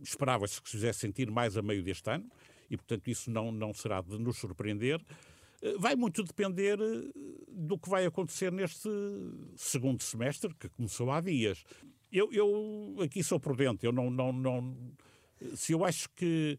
esperava-se 0.00 0.62
que 0.62 0.68
se 0.68 0.76
fizesse 0.76 1.00
sentir 1.00 1.30
mais 1.30 1.56
a 1.56 1.62
meio 1.62 1.82
deste 1.82 2.08
ano, 2.08 2.30
e 2.70 2.76
portanto 2.76 3.08
isso 3.08 3.30
não, 3.30 3.50
não 3.50 3.74
será 3.74 4.00
de 4.00 4.16
nos 4.18 4.38
surpreender. 4.38 5.04
Vai 5.78 5.96
muito 5.96 6.22
depender 6.22 6.78
do 7.48 7.76
que 7.76 7.90
vai 7.90 8.06
acontecer 8.06 8.50
neste 8.50 8.88
segundo 9.56 10.02
semestre, 10.02 10.54
que 10.54 10.68
começou 10.70 11.10
há 11.10 11.20
dias. 11.20 11.64
Eu, 12.10 12.32
eu 12.32 12.96
aqui 13.02 13.22
sou 13.22 13.38
prudente, 13.38 13.84
eu 13.84 13.92
não, 13.92 14.10
não, 14.10 14.32
não. 14.32 14.76
Se 15.54 15.72
eu 15.72 15.84
acho 15.84 16.08
que 16.10 16.58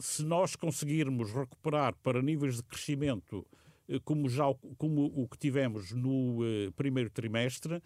se 0.00 0.22
nós 0.22 0.56
conseguirmos 0.56 1.32
recuperar 1.32 1.94
para 2.02 2.22
níveis 2.22 2.56
de 2.56 2.62
crescimento 2.62 3.46
eh, 3.88 4.00
como, 4.04 4.28
já, 4.28 4.44
como 4.78 5.06
o 5.14 5.28
que 5.28 5.38
tivemos 5.38 5.92
no 5.92 6.42
uh, 6.42 6.72
primeiro 6.72 7.10
trimestre, 7.10 7.82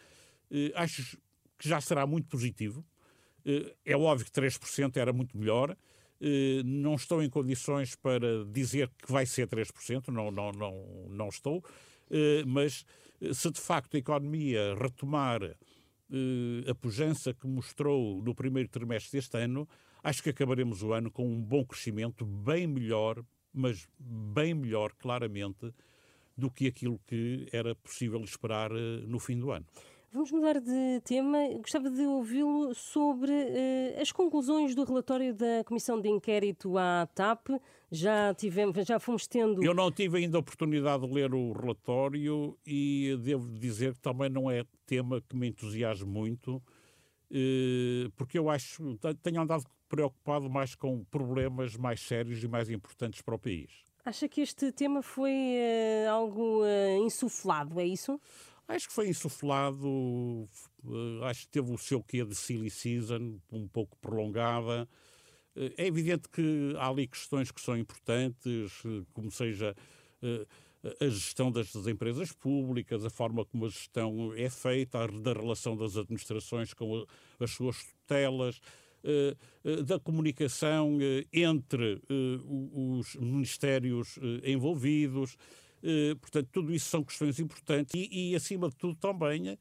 acho 0.74 1.16
que 1.56 1.68
já 1.68 1.80
será 1.80 2.04
muito 2.06 2.28
positivo. 2.28 2.84
É 3.84 3.96
óbvio 3.96 4.26
que 4.26 4.32
3% 4.32 4.96
era 4.96 5.12
muito 5.12 5.38
melhor. 5.38 5.76
não 6.64 6.96
estou 6.96 7.22
em 7.22 7.30
condições 7.30 7.94
para 7.94 8.44
dizer 8.46 8.90
que 8.98 9.12
vai 9.12 9.24
ser 9.24 9.46
3%, 9.46 10.08
não, 10.08 10.30
não, 10.32 10.50
não, 10.50 11.06
não 11.08 11.28
estou, 11.28 11.64
mas 12.48 12.84
se 13.32 13.48
de 13.48 13.60
facto 13.60 13.94
a 13.94 13.98
economia 13.98 14.74
retomar 14.74 15.40
a 16.68 16.74
pujança 16.74 17.32
que 17.32 17.46
mostrou 17.46 18.20
no 18.20 18.34
primeiro 18.34 18.68
trimestre 18.68 19.18
deste 19.18 19.38
ano, 19.38 19.68
acho 20.02 20.22
que 20.22 20.30
acabaremos 20.30 20.82
o 20.82 20.92
ano 20.92 21.10
com 21.10 21.26
um 21.26 21.40
bom 21.40 21.64
crescimento, 21.64 22.24
bem 22.24 22.66
melhor, 22.66 23.24
mas 23.52 23.88
bem 23.98 24.54
melhor, 24.54 24.92
claramente, 24.92 25.72
do 26.36 26.50
que 26.50 26.66
aquilo 26.66 27.00
que 27.06 27.48
era 27.52 27.74
possível 27.74 28.20
esperar 28.22 28.70
eh, 28.72 29.02
no 29.06 29.18
fim 29.18 29.38
do 29.38 29.50
ano. 29.50 29.66
Vamos 30.12 30.32
mudar 30.32 30.60
de 30.60 31.00
tema. 31.04 31.38
Gostava 31.58 31.88
de 31.88 32.02
ouvi-lo 32.02 32.74
sobre 32.74 33.30
uh, 33.30 34.00
as 34.00 34.10
conclusões 34.10 34.74
do 34.74 34.82
relatório 34.82 35.32
da 35.32 35.62
Comissão 35.64 36.00
de 36.00 36.08
Inquérito 36.08 36.76
à 36.76 37.06
TAP. 37.14 37.50
Já 37.92 38.34
tivemos, 38.34 38.84
já 38.84 38.98
fomos 38.98 39.28
tendo. 39.28 39.62
Eu 39.62 39.72
não 39.72 39.88
tive 39.92 40.18
ainda 40.18 40.36
a 40.36 40.40
oportunidade 40.40 41.06
de 41.06 41.14
ler 41.14 41.32
o 41.32 41.52
relatório 41.52 42.58
e 42.66 43.16
devo 43.22 43.52
dizer 43.52 43.94
que 43.94 44.00
também 44.00 44.28
não 44.28 44.50
é 44.50 44.64
tema 44.84 45.20
que 45.20 45.36
me 45.36 45.46
entusiasme 45.46 46.10
muito, 46.10 46.56
uh, 46.56 48.10
porque 48.16 48.36
eu 48.36 48.50
acho 48.50 48.98
tenho 49.22 49.40
andado 49.40 49.64
preocupado 49.90 50.48
mais 50.48 50.74
com 50.74 51.04
problemas 51.04 51.76
mais 51.76 52.00
sérios 52.00 52.42
e 52.42 52.48
mais 52.48 52.70
importantes 52.70 53.20
para 53.20 53.34
o 53.34 53.38
país. 53.38 53.70
Acha 54.04 54.28
que 54.28 54.40
este 54.40 54.72
tema 54.72 55.02
foi 55.02 55.32
uh, 55.32 56.10
algo 56.10 56.62
uh, 56.62 57.04
insuflado, 57.04 57.78
é 57.78 57.84
isso? 57.84 58.18
Acho 58.66 58.88
que 58.88 58.94
foi 58.94 59.08
insuflado, 59.08 59.86
uh, 59.88 61.24
acho 61.24 61.42
que 61.42 61.48
teve 61.48 61.72
o 61.72 61.76
seu 61.76 62.02
quê 62.02 62.24
de 62.24 62.34
silly 62.34 62.70
season, 62.70 63.38
um 63.52 63.68
pouco 63.68 63.96
prolongada. 63.98 64.88
é 65.76 65.86
evidente 65.86 66.28
que 66.28 66.74
há 66.78 66.88
ali 66.88 67.06
questões 67.08 67.50
que 67.50 67.60
são 67.60 67.76
importantes, 67.76 68.82
como 69.12 69.30
seja 69.30 69.74
a 71.00 71.08
gestão 71.08 71.50
das, 71.50 71.72
das, 71.72 71.86
empresas 71.86 72.32
públicas, 72.32 73.04
a 73.04 73.10
forma 73.10 73.44
como 73.44 73.66
a 73.66 73.68
gestão 73.68 74.32
é 74.34 74.48
feita, 74.48 75.02
a, 75.02 75.06
da 75.06 75.32
relação 75.32 75.76
das 75.76 75.96
administrações 75.96 76.72
com 76.72 76.96
a, 76.96 77.44
as 77.44 77.50
suas 77.50 77.84
tutelas, 77.84 78.60
da 79.86 79.98
comunicação 79.98 80.98
eh, 81.00 81.26
entre 81.32 82.00
os 82.44 83.16
ministérios 83.16 84.18
envolvidos. 84.44 85.36
Portanto, 86.20 86.48
tudo 86.52 86.74
isso 86.74 86.90
são 86.90 87.02
questões 87.02 87.38
importantes 87.38 87.94
e, 87.94 88.32
e 88.32 88.36
acima 88.36 88.68
de 88.68 88.76
tudo, 88.76 88.94
também 88.96 89.58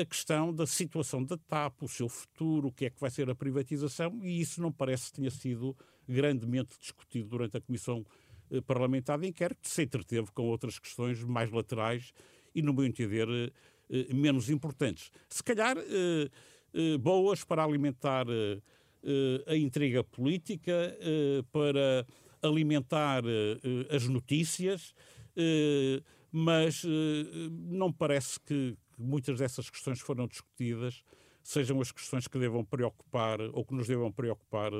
a 0.00 0.04
questão 0.04 0.54
da 0.54 0.66
situação 0.66 1.24
da 1.24 1.36
TAP, 1.36 1.82
o 1.82 1.88
seu 1.88 2.08
futuro, 2.08 2.68
o 2.68 2.72
que 2.72 2.86
é 2.86 2.90
que 2.90 3.00
vai 3.00 3.10
ser 3.10 3.28
a 3.30 3.34
privatização, 3.34 4.20
e 4.22 4.40
isso 4.40 4.60
não 4.60 4.70
parece 4.70 5.06
que 5.06 5.14
tenha 5.14 5.30
sido 5.30 5.76
grandemente 6.08 6.76
discutido 6.78 7.28
durante 7.28 7.56
a 7.56 7.60
Comissão 7.60 8.04
Parlamentar 8.66 9.18
de 9.18 9.28
Inquérito, 9.28 9.68
se 9.68 9.82
entreteve 9.82 10.30
com 10.32 10.42
outras 10.42 10.78
questões 10.78 11.22
mais 11.22 11.50
laterais 11.50 12.12
e, 12.54 12.62
no 12.62 12.72
meu 12.72 12.84
entender, 12.84 13.28
menos 14.14 14.48
importantes. 14.50 15.10
Se 15.28 15.42
calhar 15.42 15.76
eh, 15.78 16.30
boas 17.00 17.44
para 17.44 17.64
alimentar 17.64 18.26
eh, 18.28 18.60
eh, 19.02 19.44
a 19.46 19.56
intriga 19.56 20.04
política, 20.04 20.96
para 21.52 22.06
alimentar 22.42 23.22
as 23.90 24.06
notícias, 24.06 24.94
mas 26.32 26.82
não 27.50 27.92
parece 27.92 28.38
que 28.40 28.76
muitas 28.98 29.38
dessas 29.38 29.68
questões 29.70 30.00
foram 30.00 30.26
discutidas 30.26 31.02
sejam 31.42 31.80
as 31.80 31.90
questões 31.90 32.28
que 32.28 32.38
devam 32.38 32.64
preocupar 32.64 33.40
ou 33.40 33.64
que 33.64 33.74
nos 33.74 33.86
devam 33.86 34.12
preocupar 34.12 34.70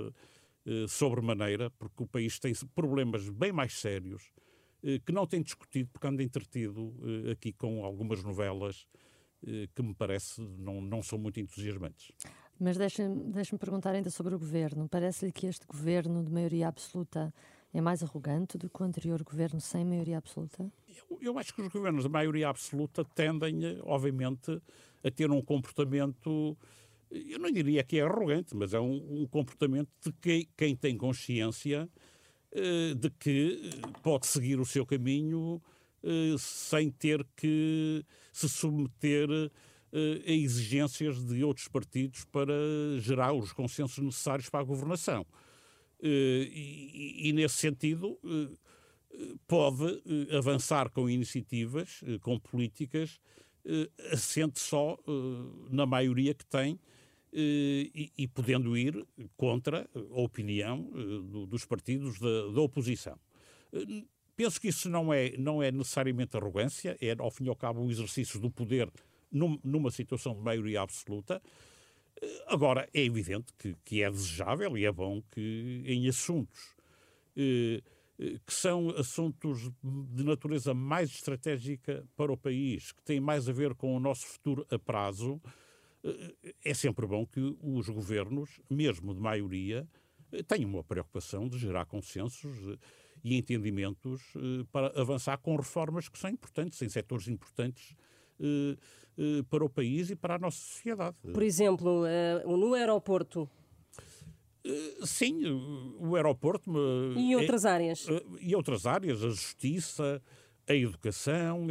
sobremaneira, 0.89 1.71
porque 1.71 2.03
o 2.03 2.07
país 2.07 2.39
tem 2.39 2.53
problemas 2.75 3.29
bem 3.31 3.51
mais 3.53 3.73
sérios 3.73 4.31
que 5.05 5.13
não 5.13 5.27
tem 5.27 5.43
discutido 5.43 5.89
porque 5.93 6.07
anda 6.07 6.23
entretido 6.23 6.95
aqui 7.31 7.53
com 7.53 7.85
algumas 7.85 8.23
novelas 8.23 8.87
eh, 8.95 9.00
que 9.75 9.83
me 9.83 9.95
parece 9.95 10.41
não, 10.41 10.81
não 10.81 11.03
são 11.03 11.19
muito 11.19 11.41
entusiasmantes. 11.41 12.13
Mas 12.59 12.77
deixe-me 12.77 13.33
deixe 13.33 13.57
perguntar 13.57 13.95
ainda 13.95 14.11
sobre 14.11 14.35
o 14.35 14.39
governo. 14.39 14.89
Parece-lhe 14.89 15.33
que 15.33 15.47
este 15.47 15.67
governo 15.67 16.23
de 16.23 16.31
maioria 16.31 16.69
absoluta 16.69 17.33
é 17.73 17.81
mais 17.81 18.03
arrogante 18.03 18.59
do 18.59 18.69
que 18.69 18.83
o 18.83 18.85
anterior 18.85 19.23
governo 19.23 19.61
sem 19.61 19.85
maioria 19.85 20.19
absoluta? 20.19 20.71
Eu, 20.89 21.19
eu 21.23 21.39
acho 21.39 21.55
que 21.55 21.63
os 21.63 21.69
governos 21.69 22.03
de 22.03 22.11
maioria 22.11 22.49
absoluta 22.49 23.05
tendem, 23.05 23.65
eh, 23.65 23.79
obviamente, 23.85 24.61
a 25.05 25.11
ter 25.11 25.31
um 25.31 25.41
comportamento, 25.41 26.57
eu 27.11 27.39
não 27.39 27.51
diria 27.51 27.83
que 27.85 27.99
é 27.99 28.03
arrogante, 28.03 28.57
mas 28.57 28.75
é 28.75 28.81
um, 28.81 29.23
um 29.23 29.27
comportamento 29.27 29.89
de 30.05 30.13
que, 30.13 30.49
quem 30.57 30.75
tem 30.75 30.97
consciência 30.97 31.89
eh, 32.53 32.95
de 32.95 33.09
que 33.11 33.71
pode 34.03 34.27
seguir 34.27 34.59
o 34.59 34.67
seu 34.67 34.85
caminho 34.85 35.63
eh, 35.63 35.80
sem 36.39 36.91
ter 36.91 37.27
que 37.37 38.05
se 38.33 38.49
submeter 38.49 39.29
eh, 39.93 40.23
a 40.27 40.33
exigências 40.33 41.25
de 41.25 41.43
outros 41.43 41.69
partidos 41.69 42.25
para 42.27 42.55
gerar 42.99 43.33
os 43.33 43.53
consensos 43.53 43.99
necessários 43.99 44.49
para 44.49 44.61
a 44.61 44.65
governação. 44.65 45.27
Eh, 46.03 46.49
e, 46.53 47.29
e 47.29 47.33
nesse 47.33 47.57
sentido, 47.57 48.19
pode 49.47 50.03
avançar 50.37 50.89
com 50.91 51.11
iniciativas, 51.11 52.01
com 52.23 52.39
políticas, 52.39 53.21
assente 54.13 54.61
só 54.61 54.97
na 55.69 55.85
maioria 55.85 56.33
que 56.33 56.47
tem 56.47 56.79
e, 57.33 58.13
e 58.17 58.29
podendo 58.29 58.77
ir 58.79 59.05
contra 59.37 59.91
a 59.95 60.21
opinião 60.21 60.89
dos 61.49 61.65
partidos 61.67 62.19
da, 62.19 62.53
da 62.53 62.61
oposição. 62.61 63.19
Penso 64.41 64.59
que 64.59 64.69
isso 64.69 64.89
não 64.89 65.13
é, 65.13 65.37
não 65.37 65.63
é 65.63 65.71
necessariamente 65.71 66.35
arrogância, 66.35 66.97
é, 66.99 67.15
ao 67.19 67.31
fim 67.31 67.45
e 67.45 67.49
ao 67.51 67.55
cabo, 67.55 67.83
um 67.83 67.91
exercício 67.91 68.41
do 68.41 68.51
poder 68.51 68.91
num, 69.31 69.61
numa 69.63 69.91
situação 69.91 70.35
de 70.35 70.41
maioria 70.41 70.81
absoluta. 70.81 71.43
Eh, 72.23 72.45
agora, 72.47 72.89
é 72.95 73.05
evidente 73.05 73.53
que, 73.59 73.77
que 73.85 74.03
é 74.03 74.11
desejável 74.11 74.79
e 74.79 74.87
é 74.87 74.91
bom 74.91 75.23
que 75.31 75.83
em 75.85 76.09
assuntos 76.09 76.75
eh, 77.37 77.83
eh, 78.19 78.39
que 78.47 78.55
são 78.55 78.89
assuntos 78.97 79.71
de 79.83 80.25
natureza 80.25 80.73
mais 80.73 81.11
estratégica 81.11 82.03
para 82.17 82.33
o 82.33 82.37
país, 82.39 82.93
que 82.93 83.03
têm 83.03 83.21
mais 83.21 83.47
a 83.47 83.53
ver 83.53 83.75
com 83.75 83.95
o 83.95 84.01
nosso 84.01 84.25
futuro 84.25 84.67
a 84.71 84.79
prazo, 84.79 85.39
eh, 86.03 86.55
é 86.65 86.73
sempre 86.73 87.07
bom 87.07 87.27
que 87.27 87.59
os 87.63 87.91
governos, 87.91 88.59
mesmo 88.71 89.13
de 89.13 89.21
maioria, 89.21 89.87
tenham 90.49 90.71
uma 90.71 90.83
preocupação 90.83 91.47
de 91.47 91.59
gerar 91.59 91.85
consensos 91.85 92.57
e 93.23 93.37
entendimentos 93.37 94.23
eh, 94.37 94.65
para 94.73 94.89
avançar 95.01 95.39
com 95.39 95.57
reformas 95.57 96.09
que 96.09 96.19
são 96.19 96.31
importantes, 96.31 96.81
em 96.83 96.89
setores 96.89 97.29
importantes 97.29 97.95
eh, 98.41 98.77
eh, 99.19 99.43
para 99.49 99.65
o 99.65 99.69
país 99.69 100.11
e 100.11 100.17
para 100.17 100.37
a 100.37 100.39
nossa 100.39 100.59
sociedade. 100.59 101.17
Por 101.23 101.43
exemplo, 101.43 102.05
no 102.47 102.75
aeroporto. 102.75 103.49
Sim, 105.05 105.43
o 105.99 106.15
aeroporto. 106.17 106.71
E 107.17 107.35
outras 107.35 107.65
é, 107.65 107.71
áreas? 107.71 108.07
E 108.41 108.55
outras 108.55 108.87
áreas, 108.87 109.25
a 109.25 109.29
justiça, 109.29 110.23
a 110.69 110.75
educação, 110.75 111.67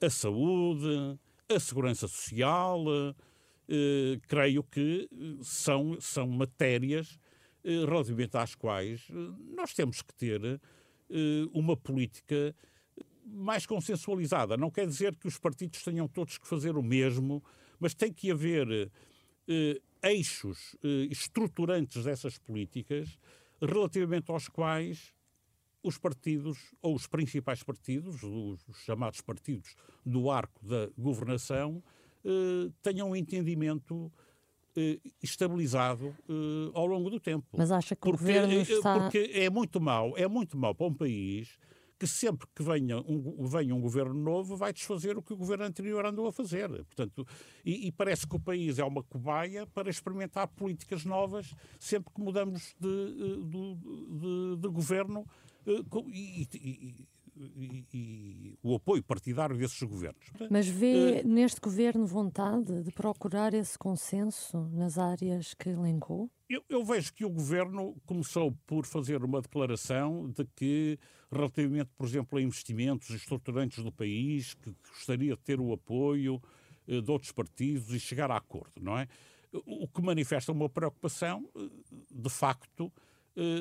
a 0.00 0.10
saúde, 0.10 1.18
a 1.48 1.58
segurança 1.58 2.06
social. 2.06 2.84
Creio 4.28 4.62
que 4.62 5.08
são, 5.42 6.00
são 6.00 6.28
matérias 6.28 7.18
relativamente 7.64 8.36
às 8.36 8.54
quais 8.54 9.08
nós 9.56 9.74
temos 9.74 10.00
que 10.00 10.14
ter 10.14 10.60
uma 11.52 11.76
política 11.76 12.54
mais 13.24 13.66
consensualizada. 13.66 14.56
Não 14.56 14.70
quer 14.70 14.86
dizer 14.86 15.16
que 15.16 15.28
os 15.28 15.38
partidos 15.38 15.82
tenham 15.82 16.08
todos 16.08 16.38
que 16.38 16.46
fazer 16.46 16.76
o 16.76 16.82
mesmo, 16.82 17.42
mas 17.78 17.94
tem 17.94 18.12
que 18.12 18.30
haver 18.30 18.90
eh, 19.48 19.80
eixos 20.02 20.76
eh, 20.82 21.06
estruturantes 21.10 22.04
dessas 22.04 22.38
políticas 22.38 23.18
relativamente 23.60 24.30
aos 24.30 24.48
quais 24.48 25.14
os 25.82 25.96
partidos, 25.96 26.58
ou 26.82 26.94
os 26.94 27.06
principais 27.06 27.62
partidos, 27.62 28.22
os, 28.22 28.68
os 28.68 28.76
chamados 28.84 29.20
partidos 29.20 29.74
do 30.04 30.30
arco 30.30 30.64
da 30.64 30.90
governação, 30.98 31.82
eh, 32.24 32.70
tenham 32.82 33.10
um 33.10 33.16
entendimento 33.16 34.12
estabilizado 35.22 36.14
ao 36.74 36.86
longo 36.86 37.10
do 37.10 37.18
tempo. 37.20 37.46
Mas 37.56 37.70
acha 37.70 37.94
que 37.94 38.02
porque, 38.02 38.16
o 38.16 38.18
governo 38.18 38.54
está... 38.54 38.98
Porque 38.98 39.30
é 39.34 39.50
muito 39.50 39.80
mau, 39.80 40.16
é 40.16 40.28
muito 40.28 40.56
mau 40.56 40.74
para 40.74 40.86
um 40.86 40.94
país 40.94 41.58
que 42.00 42.06
sempre 42.06 42.48
que 42.54 42.62
venha 42.62 42.98
um, 43.00 43.46
venha 43.46 43.74
um 43.74 43.80
governo 43.80 44.14
novo 44.14 44.56
vai 44.56 44.72
desfazer 44.72 45.18
o 45.18 45.22
que 45.22 45.34
o 45.34 45.36
governo 45.36 45.64
anterior 45.64 46.06
andou 46.06 46.26
a 46.26 46.32
fazer. 46.32 46.70
Portanto, 46.70 47.26
e, 47.62 47.88
e 47.88 47.92
parece 47.92 48.26
que 48.26 48.34
o 48.34 48.40
país 48.40 48.78
é 48.78 48.84
uma 48.84 49.02
cobaia 49.02 49.66
para 49.66 49.90
experimentar 49.90 50.48
políticas 50.48 51.04
novas 51.04 51.54
sempre 51.78 52.10
que 52.14 52.22
mudamos 52.22 52.74
de, 52.80 53.44
de, 53.44 53.74
de, 53.74 54.56
de 54.56 54.68
governo 54.68 55.26
e, 56.08 56.48
e, 56.54 57.08
e, 57.56 57.84
e, 57.92 58.58
o 58.62 58.74
apoio 58.74 59.02
partidário 59.02 59.56
desses 59.56 59.82
governos. 59.82 60.24
Mas 60.50 60.68
vê 60.68 61.22
uh, 61.24 61.28
neste 61.28 61.60
governo 61.60 62.06
vontade 62.06 62.82
de 62.82 62.90
procurar 62.92 63.54
esse 63.54 63.78
consenso 63.78 64.68
nas 64.72 64.98
áreas 64.98 65.54
que 65.54 65.70
elencou? 65.70 66.30
Eu, 66.48 66.62
eu, 66.68 66.84
vejo 66.84 67.12
que 67.14 67.24
o 67.24 67.30
governo 67.30 67.96
começou 68.06 68.52
por 68.66 68.84
fazer 68.84 69.24
uma 69.24 69.40
declaração 69.40 70.28
de 70.30 70.44
que, 70.56 70.98
relativamente, 71.30 71.90
por 71.96 72.06
exemplo, 72.06 72.38
a 72.38 72.42
investimentos 72.42 73.10
estruturantes 73.10 73.82
do 73.82 73.92
país, 73.92 74.54
que 74.54 74.74
gostaria 74.88 75.34
de 75.34 75.42
ter 75.42 75.60
o 75.60 75.72
apoio 75.72 76.42
uh, 76.86 77.00
de 77.00 77.10
outros 77.10 77.32
partidos 77.32 77.90
e 77.94 78.00
chegar 78.00 78.30
a 78.30 78.36
acordo, 78.36 78.80
não 78.80 78.98
é? 78.98 79.08
O 79.52 79.88
que 79.88 80.00
manifesta 80.00 80.52
uma 80.52 80.68
preocupação, 80.68 81.48
uh, 81.54 81.70
de 82.10 82.30
facto, 82.30 82.92
eh, 82.96 83.09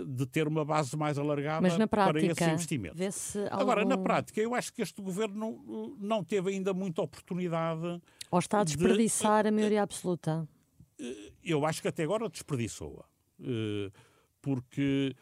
de 0.08 0.26
ter 0.26 0.48
uma 0.48 0.66
base 0.66 0.98
mais 0.98 1.18
alargada 1.18 1.88
prática, 1.88 2.36
para 2.36 2.46
esse 2.46 2.54
investimento. 2.54 2.98
Algum... 3.50 3.62
Agora, 3.62 3.86
na 3.86 3.98
prática, 3.98 4.42
eu 4.42 4.54
acho 4.56 4.74
que 4.74 4.82
este 4.82 5.02
governo 5.02 5.64
eh, 5.68 5.96
não 6.00 6.24
teve 6.24 6.50
ainda 6.52 6.74
muita 6.74 7.02
oportunidade. 7.02 8.02
Ou 8.32 8.40
está 8.40 8.62
a 8.62 8.64
desperdiçar 8.64 9.44
de... 9.44 9.50
a 9.50 9.52
maioria 9.52 9.84
absoluta? 9.84 10.48
Eh, 11.00 11.32
eu 11.44 11.66
acho 11.66 11.82
que 11.82 11.88
até 11.88 12.04
agora 12.04 12.28
desperdiçou-a. 12.28 13.06
Porque 14.42 15.16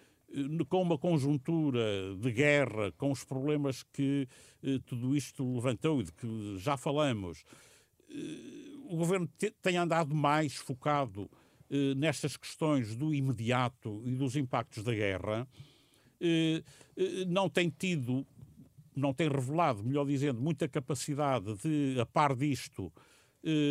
com 0.70 0.82
uma 0.82 0.98
conjuntura 0.98 2.16
de 2.20 2.32
guerra, 2.32 2.92
com 2.98 3.12
os 3.12 3.24
problemas 3.24 3.84
que 3.84 4.28
tudo 4.86 5.16
isto 5.16 5.56
levantou 5.56 6.02
e 6.02 6.06
de 6.06 6.12
que 6.12 6.58
já 6.58 6.76
falamos, 6.76 7.44
o 8.86 8.98
governo 8.98 9.30
tem 9.62 9.78
andado 9.78 10.16
mais 10.16 10.56
focado 10.56 11.30
eh, 11.69 11.93
nestas 11.95 12.38
questões 12.38 12.95
do 12.95 13.13
imediato 13.13 14.01
e 14.06 14.15
dos 14.15 14.38
impactos 14.38 14.84
da 14.84 14.93
guerra, 14.93 15.45
eh, 16.21 16.63
eh, 16.95 17.25
não 17.25 17.49
tem 17.49 17.69
tido, 17.69 18.25
não 18.95 19.13
tem 19.13 19.27
revelado, 19.27 19.84
melhor 19.84 20.06
dizendo, 20.06 20.39
muita 20.39 20.67
capacidade 20.69 21.56
de, 21.56 21.99
a 21.99 22.06
par 22.06 22.36
disto, 22.36 22.91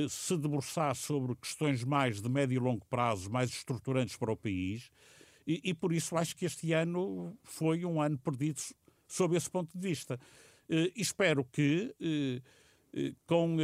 se 0.09 0.39
debruçar 0.39 0.95
sobre 0.95 1.35
questões 1.35 1.85
mais 1.85 2.23
de 2.23 2.31
médio 2.31 2.57
e 2.57 2.59
longo 2.59 2.87
prazo, 2.87 3.31
mais 3.31 3.51
estruturantes 3.51 4.17
para 4.17 4.33
o 4.33 4.37
país, 4.37 4.91
e, 5.47 5.61
e 5.65 5.75
por 5.75 5.93
isso 5.93 6.17
acho 6.17 6.35
que 6.35 6.47
este 6.47 6.73
ano 6.73 7.37
foi 7.45 7.85
um 7.85 8.01
ano 8.01 8.17
perdido 8.17 8.59
sob 9.07 9.37
esse 9.37 9.51
ponto 9.51 9.77
de 9.77 9.87
vista. 9.87 10.19
Espero 10.95 11.45
que, 11.45 11.95
com 13.27 13.59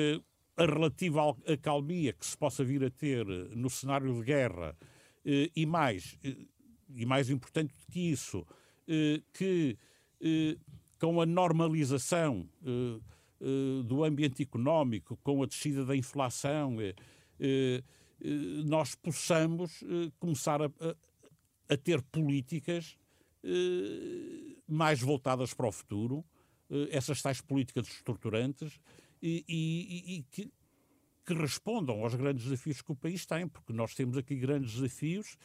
a 0.63 0.67
relativa 0.67 1.37
acalmia 1.47 2.13
que 2.13 2.25
se 2.25 2.39
possa 2.39 2.65
vir 2.65 2.85
a 2.85 2.91
ter 2.91 3.29
eh, 3.29 3.49
no 3.55 3.69
cenário 3.69 4.15
de 4.15 4.23
guerra 4.23 4.77
eh, 5.25 5.51
e 5.57 5.67
mais, 5.67 6.17
eh, 6.23 6.37
e 6.95 7.05
mais 7.05 7.29
importante 7.29 7.75
do 7.75 7.93
que 7.93 8.13
isso, 8.13 8.47
que 9.33 9.79
com 10.99 11.21
a 11.21 11.27
normalização 11.27 12.49
do 13.85 14.05
ambiente 14.05 14.43
económico, 14.43 15.17
com 15.23 15.43
a 15.43 15.47
descida 15.47 15.87
da 15.87 15.97
inflação, 15.97 16.77
nós 18.67 18.95
possamos 18.95 19.83
começar 20.19 20.61
a, 20.61 20.71
a, 21.69 21.77
ter 21.77 22.03
políticas 22.03 22.99
mais 24.69 25.01
voltadas 25.01 25.55
para 25.55 25.69
o 25.69 25.73
futuro, 25.73 26.25
essas 26.91 27.23
tais 27.23 27.41
políticas 27.41 27.89
estruturantes, 27.89 28.79
e, 29.23 29.45
e, 29.49 30.17
e 30.17 30.23
que, 30.25 30.53
que, 31.25 31.35
respondam 31.35 32.03
aos 32.03 32.15
grandes 32.15 32.45
desafios 32.45 32.83
que 32.83 32.93
o 32.93 32.97
país 32.97 33.25
tem, 33.25 33.47
porque 33.47 33.73
nós 33.73 33.95
temos 33.95 34.17
aqui 34.17 34.37
grandes 34.37 34.75
desafios, 34.75 35.37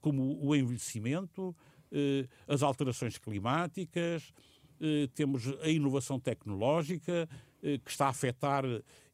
como 0.00 0.38
o 0.40 0.54
envelhecimento, 0.54 1.54
eh, 1.90 2.28
as 2.46 2.62
alterações 2.62 3.18
climáticas, 3.18 4.32
eh, 4.80 5.08
temos 5.14 5.46
a 5.62 5.68
inovação 5.68 6.20
tecnológica, 6.20 7.28
eh, 7.62 7.78
que 7.78 7.90
está 7.90 8.06
a 8.06 8.10
afetar 8.10 8.64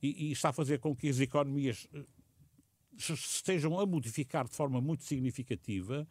e, 0.02 0.28
e, 0.28 0.32
está 0.32 0.48
a 0.48 0.52
fazer 0.52 0.78
com 0.78 0.94
que 0.94 1.08
as 1.08 1.20
economias 1.20 1.88
eh, 1.94 2.04
se 2.98 3.12
estejam 3.12 3.78
a 3.78 3.86
modificar 3.86 4.48
de 4.48 4.54
forma 4.54 4.80
muito 4.80 5.04
significativa. 5.04 6.06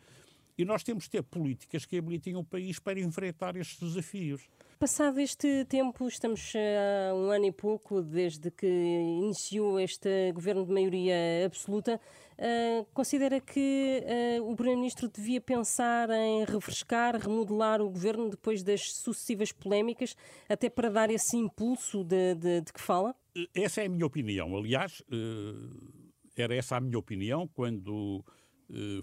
E 0.58 0.64
nós 0.66 0.84
temos 0.84 1.06
de 1.06 1.12
ter 1.12 1.24
políticas 1.24 1.86
que 1.86 1.98
habilitem 1.98 2.36
o 2.36 2.44
país 2.44 2.80
para 2.80 3.00
enfrentar 3.00 3.56
estes 3.56 3.80
desafios. 3.80 4.50
Passado 4.82 5.20
este 5.20 5.64
tempo, 5.66 6.08
estamos 6.08 6.54
há 6.56 7.14
um 7.14 7.30
ano 7.30 7.46
e 7.46 7.52
pouco 7.52 8.02
desde 8.02 8.50
que 8.50 8.66
iniciou 8.66 9.80
este 9.80 10.32
governo 10.34 10.66
de 10.66 10.74
maioria 10.74 11.46
absoluta, 11.46 12.02
uh, 12.40 12.84
considera 12.92 13.40
que 13.40 14.04
uh, 14.40 14.52
o 14.52 14.56
Primeiro-Ministro 14.56 15.08
devia 15.08 15.40
pensar 15.40 16.10
em 16.10 16.46
refrescar, 16.46 17.16
remodelar 17.16 17.80
o 17.80 17.92
governo 17.92 18.28
depois 18.28 18.64
das 18.64 18.92
sucessivas 18.92 19.52
polémicas, 19.52 20.16
até 20.50 20.68
para 20.68 20.90
dar 20.90 21.12
esse 21.12 21.38
impulso 21.38 22.04
de, 22.04 22.34
de, 22.34 22.62
de 22.62 22.74
que 22.74 22.82
fala? 22.82 23.16
Essa 23.54 23.84
é 23.84 23.86
a 23.86 23.90
minha 23.90 24.08
opinião. 24.08 24.58
Aliás, 24.58 25.02
uh, 25.02 26.02
era 26.36 26.56
essa 26.56 26.78
a 26.78 26.82
minha 26.82 26.98
opinião 26.98 27.48
quando 27.48 28.26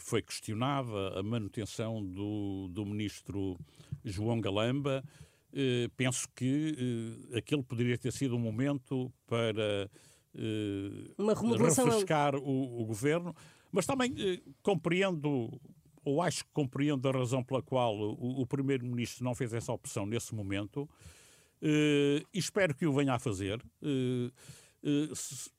foi 0.00 0.22
questionada 0.22 1.20
a 1.20 1.22
manutenção 1.22 2.02
do, 2.02 2.68
do 2.70 2.86
ministro 2.86 3.54
João 4.02 4.40
Galamba. 4.40 5.04
Eh, 5.52 5.88
penso 5.96 6.28
que 6.34 6.76
uh, 7.32 7.36
aquele 7.38 7.62
poderia 7.62 7.96
ter 7.96 8.12
sido 8.12 8.36
um 8.36 8.38
momento 8.38 9.10
para 9.26 9.90
uh, 10.34 11.56
refrescar 11.56 12.36
o, 12.36 12.82
o, 12.82 12.84
governo, 12.84 13.34
mas 13.72 13.86
também 13.86 14.14
compreendo, 14.62 15.58
ou 16.04 16.20
acho 16.20 16.44
que 16.44 16.50
compreendo 16.52 17.08
a 17.08 17.12
razão 17.12 17.42
pela 17.42 17.62
qual 17.62 17.96
o, 17.96 18.42
o 18.42 18.46
Primeiro-Ministro 18.46 19.24
não 19.24 19.34
fez 19.34 19.54
essa 19.54 19.72
opção 19.72 20.04
nesse 20.04 20.34
momento, 20.34 20.88
e 21.62 22.24
espero 22.32 22.74
que 22.74 22.86
o 22.86 22.92
venha 22.92 23.14
a 23.14 23.18
fazer. 23.18 23.60
Se, 25.14 25.50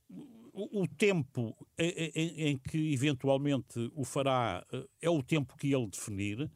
o, 0.53 0.83
o 0.83 0.87
tempo 0.87 1.55
em, 1.77 2.11
em, 2.15 2.41
em, 2.47 2.57
que 2.57 2.93
eventualmente 2.93 3.91
o 3.93 4.03
fará 4.03 4.65
é 5.01 5.09
o 5.09 5.21
tempo 5.21 5.57
que 5.57 5.73
ele 5.73 5.87
definir. 5.87 6.49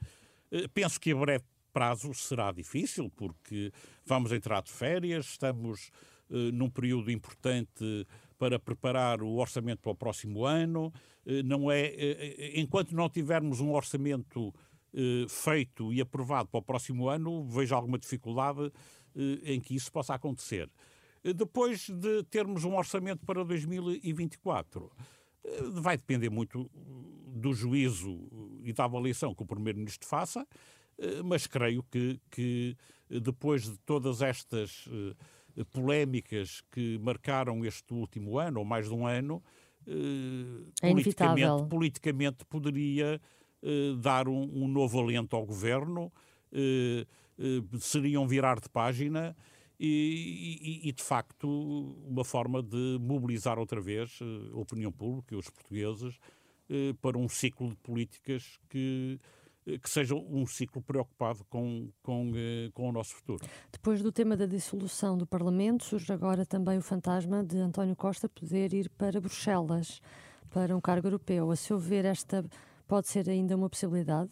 Penso 0.73 0.99
que 0.99 1.11
a 1.11 1.15
breve 1.15 1.43
prazo 1.73 2.13
será 2.13 2.51
difícil, 2.51 3.11
porque 3.15 3.71
vamos 4.05 4.31
entrar 4.31 4.61
de 4.61 4.71
férias, 4.71 5.25
estamos 5.25 5.89
uh, 6.29 6.51
num 6.53 6.69
período 6.69 7.11
importante 7.11 8.07
para 8.37 8.59
preparar 8.59 9.21
o 9.23 9.35
orçamento 9.35 9.81
para 9.81 9.91
o 9.91 9.95
próximo 9.95 10.45
ano. 10.45 10.93
Uh, 11.25 11.43
não 11.43 11.71
é, 11.71 11.89
uh, 11.89 12.59
enquanto 12.59 12.91
não 12.91 13.09
tivermos 13.09 13.59
um 13.59 13.71
orçamento 13.71 14.53
feito 15.27 15.91
e 15.91 15.99
aprovado 15.99 16.47
para 16.49 16.59
o 16.59 16.61
próximo 16.61 17.09
ano, 17.09 17.43
vejo 17.47 17.73
alguma 17.73 17.97
dificuldade 17.97 18.71
em 19.43 19.59
que 19.59 19.73
isso 19.73 19.91
possa 19.91 20.13
acontecer. 20.13 20.69
Depois 21.35 21.89
de 21.89 22.21
termos 22.25 22.63
um 22.63 22.77
orçamento 22.77 23.25
para 23.25 23.43
2024, 23.43 24.91
vai 25.81 25.97
depender 25.97 26.29
muito 26.29 26.69
do 27.33 27.53
juízo 27.53 28.29
e 28.63 28.71
da 28.71 28.85
avaliação 28.85 29.33
que 29.33 29.41
o 29.41 29.47
Primeiro-Ministro 29.47 30.07
faça. 30.07 30.47
Eh, 30.97 31.21
mas 31.23 31.47
creio 31.47 31.83
que, 31.83 32.19
que 32.29 32.77
depois 33.09 33.63
de 33.63 33.77
todas 33.79 34.21
estas 34.21 34.87
uh, 34.87 35.65
polémicas 35.71 36.61
que 36.71 36.97
marcaram 36.99 37.63
este 37.65 37.93
último 37.93 38.39
ano, 38.39 38.59
ou 38.59 38.65
mais 38.65 38.87
de 38.87 38.93
um 38.93 39.05
ano, 39.05 39.43
é 40.81 40.89
politicamente, 40.89 41.65
politicamente, 41.69 42.45
poderia 42.45 43.21
dar 43.99 44.29
um, 44.29 44.63
um, 44.63 44.67
novo 44.67 44.99
alento 44.99 45.35
ao 45.35 45.45
governo, 45.45 46.11
seriam 47.81 48.25
virar 48.25 48.61
de 48.61 48.69
página 48.69 49.35
e, 49.77 50.81
e, 50.83 50.89
e, 50.89 50.91
de 50.93 51.03
facto, 51.03 51.47
uma 52.07 52.23
forma 52.23 52.63
de 52.63 52.97
mobilizar 52.99 53.59
outra 53.59 53.81
vez 53.81 54.19
a 54.53 54.57
opinião 54.57 54.91
pública 54.91 55.35
e 55.35 55.37
os 55.37 55.49
portugueses 55.49 56.17
para 57.01 57.17
um 57.17 57.27
ciclo 57.27 57.69
de 57.69 57.75
políticas 57.75 58.57
que 58.69 59.19
eh, 59.21 59.42
que 59.81 59.89
seja 59.89 60.15
um 60.15 60.45
ciclo 60.45 60.81
preocupado 60.81 61.43
com, 61.45 61.89
com, 62.01 62.31
eh, 62.35 62.69
com 62.73 62.89
o 62.89 62.91
nosso 62.91 63.15
futuro. 63.15 63.45
Depois 63.71 64.01
do 64.01 64.11
tema 64.11 64.35
da 64.35 64.45
dissolução 64.45 65.17
do 65.17 65.25
Parlamento, 65.25 65.85
surge 65.85 66.11
agora 66.11 66.45
também 66.45 66.77
o 66.77 66.81
fantasma 66.81 67.43
de 67.43 67.57
António 67.57 67.95
Costa 67.95 68.27
poder 68.27 68.73
ir 68.73 68.89
para 68.89 69.21
Bruxelas, 69.21 70.01
para 70.49 70.75
um 70.75 70.81
cargo 70.81 71.07
europeu. 71.07 71.49
A 71.49 71.55
seu 71.55 71.79
ver, 71.79 72.03
esta 72.03 72.45
pode 72.87 73.07
ser 73.07 73.29
ainda 73.29 73.55
uma 73.55 73.69
possibilidade? 73.69 74.31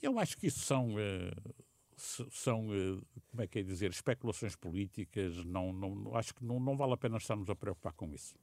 Eu 0.00 0.18
acho 0.18 0.36
que 0.36 0.46
isso 0.46 0.60
são, 0.60 0.94
eh, 0.98 1.32
são 1.96 2.68
como 3.30 3.42
é 3.42 3.46
que 3.48 3.58
é 3.58 3.62
dizer, 3.62 3.90
especulações 3.90 4.54
políticas. 4.54 5.44
Não, 5.44 5.72
não, 5.72 6.14
acho 6.14 6.34
que 6.34 6.44
não, 6.44 6.60
não 6.60 6.76
vale 6.76 6.92
a 6.92 6.96
pena 6.96 7.16
estarmos 7.16 7.50
a 7.50 7.56
preocupar 7.56 7.92
com 7.94 8.12
isso. 8.12 8.36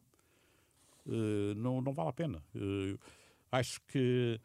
não, 1.55 1.81
não 1.81 1.93
vale 1.93 2.09
a 2.09 2.13
pena. 2.13 2.43
acho 3.51 3.79
que, 3.87 4.39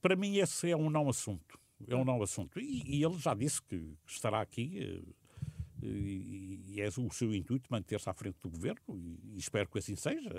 para 0.00 0.16
mim, 0.16 0.36
esse 0.36 0.70
é 0.70 0.76
um 0.76 0.90
não 0.90 1.08
assunto. 1.08 1.58
É 1.86 1.96
um 1.96 2.04
não 2.04 2.22
assunto. 2.22 2.58
E, 2.60 2.98
e 2.98 3.04
ele 3.04 3.18
já 3.18 3.34
disse 3.34 3.62
que 3.62 3.94
estará 4.06 4.40
aqui 4.40 5.02
e, 5.82 6.74
e 6.74 6.80
é 6.80 6.88
o 6.88 7.10
seu 7.10 7.34
intuito 7.34 7.68
manter-se 7.70 8.08
à 8.08 8.12
frente 8.12 8.38
do 8.42 8.50
governo 8.50 8.98
e, 8.98 9.34
e, 9.34 9.38
espero 9.38 9.68
que 9.68 9.78
assim 9.78 9.96
seja. 9.96 10.30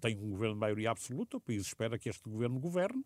Tem 0.00 0.16
um 0.18 0.30
governo 0.30 0.54
de 0.54 0.60
maioria 0.60 0.90
absoluta, 0.90 1.36
o 1.36 1.40
país 1.40 1.62
espera 1.62 1.98
que 1.98 2.08
este 2.08 2.28
governo 2.28 2.58
governe 2.60 3.04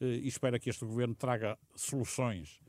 e 0.00 0.26
espera 0.26 0.58
que 0.58 0.70
este 0.70 0.84
governo 0.84 1.14
traga 1.14 1.58
soluções 1.76 2.60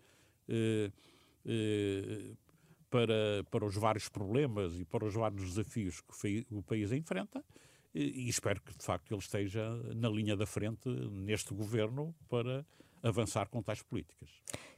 para, 2.90 3.44
para 3.50 3.66
os 3.66 3.76
vários 3.76 4.10
problemas 4.10 4.80
e 4.80 4.86
para 4.86 5.06
os 5.06 5.14
vários 5.14 5.42
desafios 5.50 6.02
que 6.02 6.46
o 6.52 6.62
país 6.62 6.92
enfrenta 6.92 7.44
e, 7.94 8.28
espero 8.28 8.62
que, 8.62 8.76
de 8.76 8.84
facto, 8.84 9.12
ele 9.12 9.20
esteja 9.20 9.70
na 9.96 10.10
linha 10.10 10.36
da 10.36 10.46
frente 10.46 10.90
neste 10.90 11.54
governo 11.54 12.16
para 12.30 12.66
avançar 13.02 13.48
com 13.50 13.62
tais 13.62 13.82
políticas. 13.82 14.30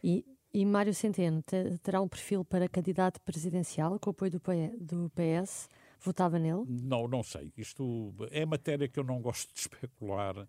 E, 0.04 0.26
e 0.54 0.66
Mário 0.66 0.94
Centeno 0.94 1.44
terá 1.82 2.02
um 2.02 2.08
perfil 2.08 2.44
para 2.44 2.68
candidato 2.68 3.22
presidencial 3.22 4.00
com 4.00 4.10
o 4.10 4.12
apoio 4.12 4.32
do 4.32 5.12
PS? 5.12 5.70
Votava 6.00 6.38
nele? 6.38 6.64
Não, 6.68 7.08
não 7.08 7.24
sei. 7.24 7.52
Isto 7.58 8.14
é 8.32 8.46
matéria 8.46 8.88
que 8.88 9.00
eu 9.00 9.04
não 9.04 9.22
gosto 9.22 9.54
de 9.54 9.60
especular 9.60 10.48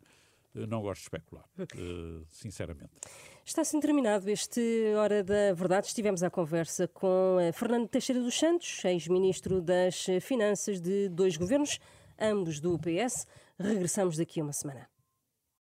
não 0.66 0.80
gosto 0.80 1.00
de 1.00 1.04
especular, 1.04 1.44
uh, 1.58 2.24
sinceramente. 2.30 2.90
Está 3.44 3.62
assim 3.62 3.78
terminado 3.78 4.30
este 4.30 4.60
Hora 4.96 5.22
da 5.22 5.52
Verdade. 5.52 5.86
Estivemos 5.86 6.22
à 6.22 6.30
conversa 6.30 6.88
com 6.88 7.38
eh, 7.40 7.52
Fernando 7.52 7.86
Teixeira 7.86 8.20
dos 8.20 8.36
Santos, 8.36 8.84
ex-ministro 8.84 9.60
das 9.60 10.06
Finanças 10.20 10.80
de 10.80 11.08
dois 11.08 11.36
governos, 11.36 11.78
ambos 12.18 12.60
do 12.60 12.78
PS. 12.78 13.26
Regressamos 13.58 14.16
daqui 14.16 14.40
a 14.40 14.44
uma 14.44 14.52
semana. 14.52 14.88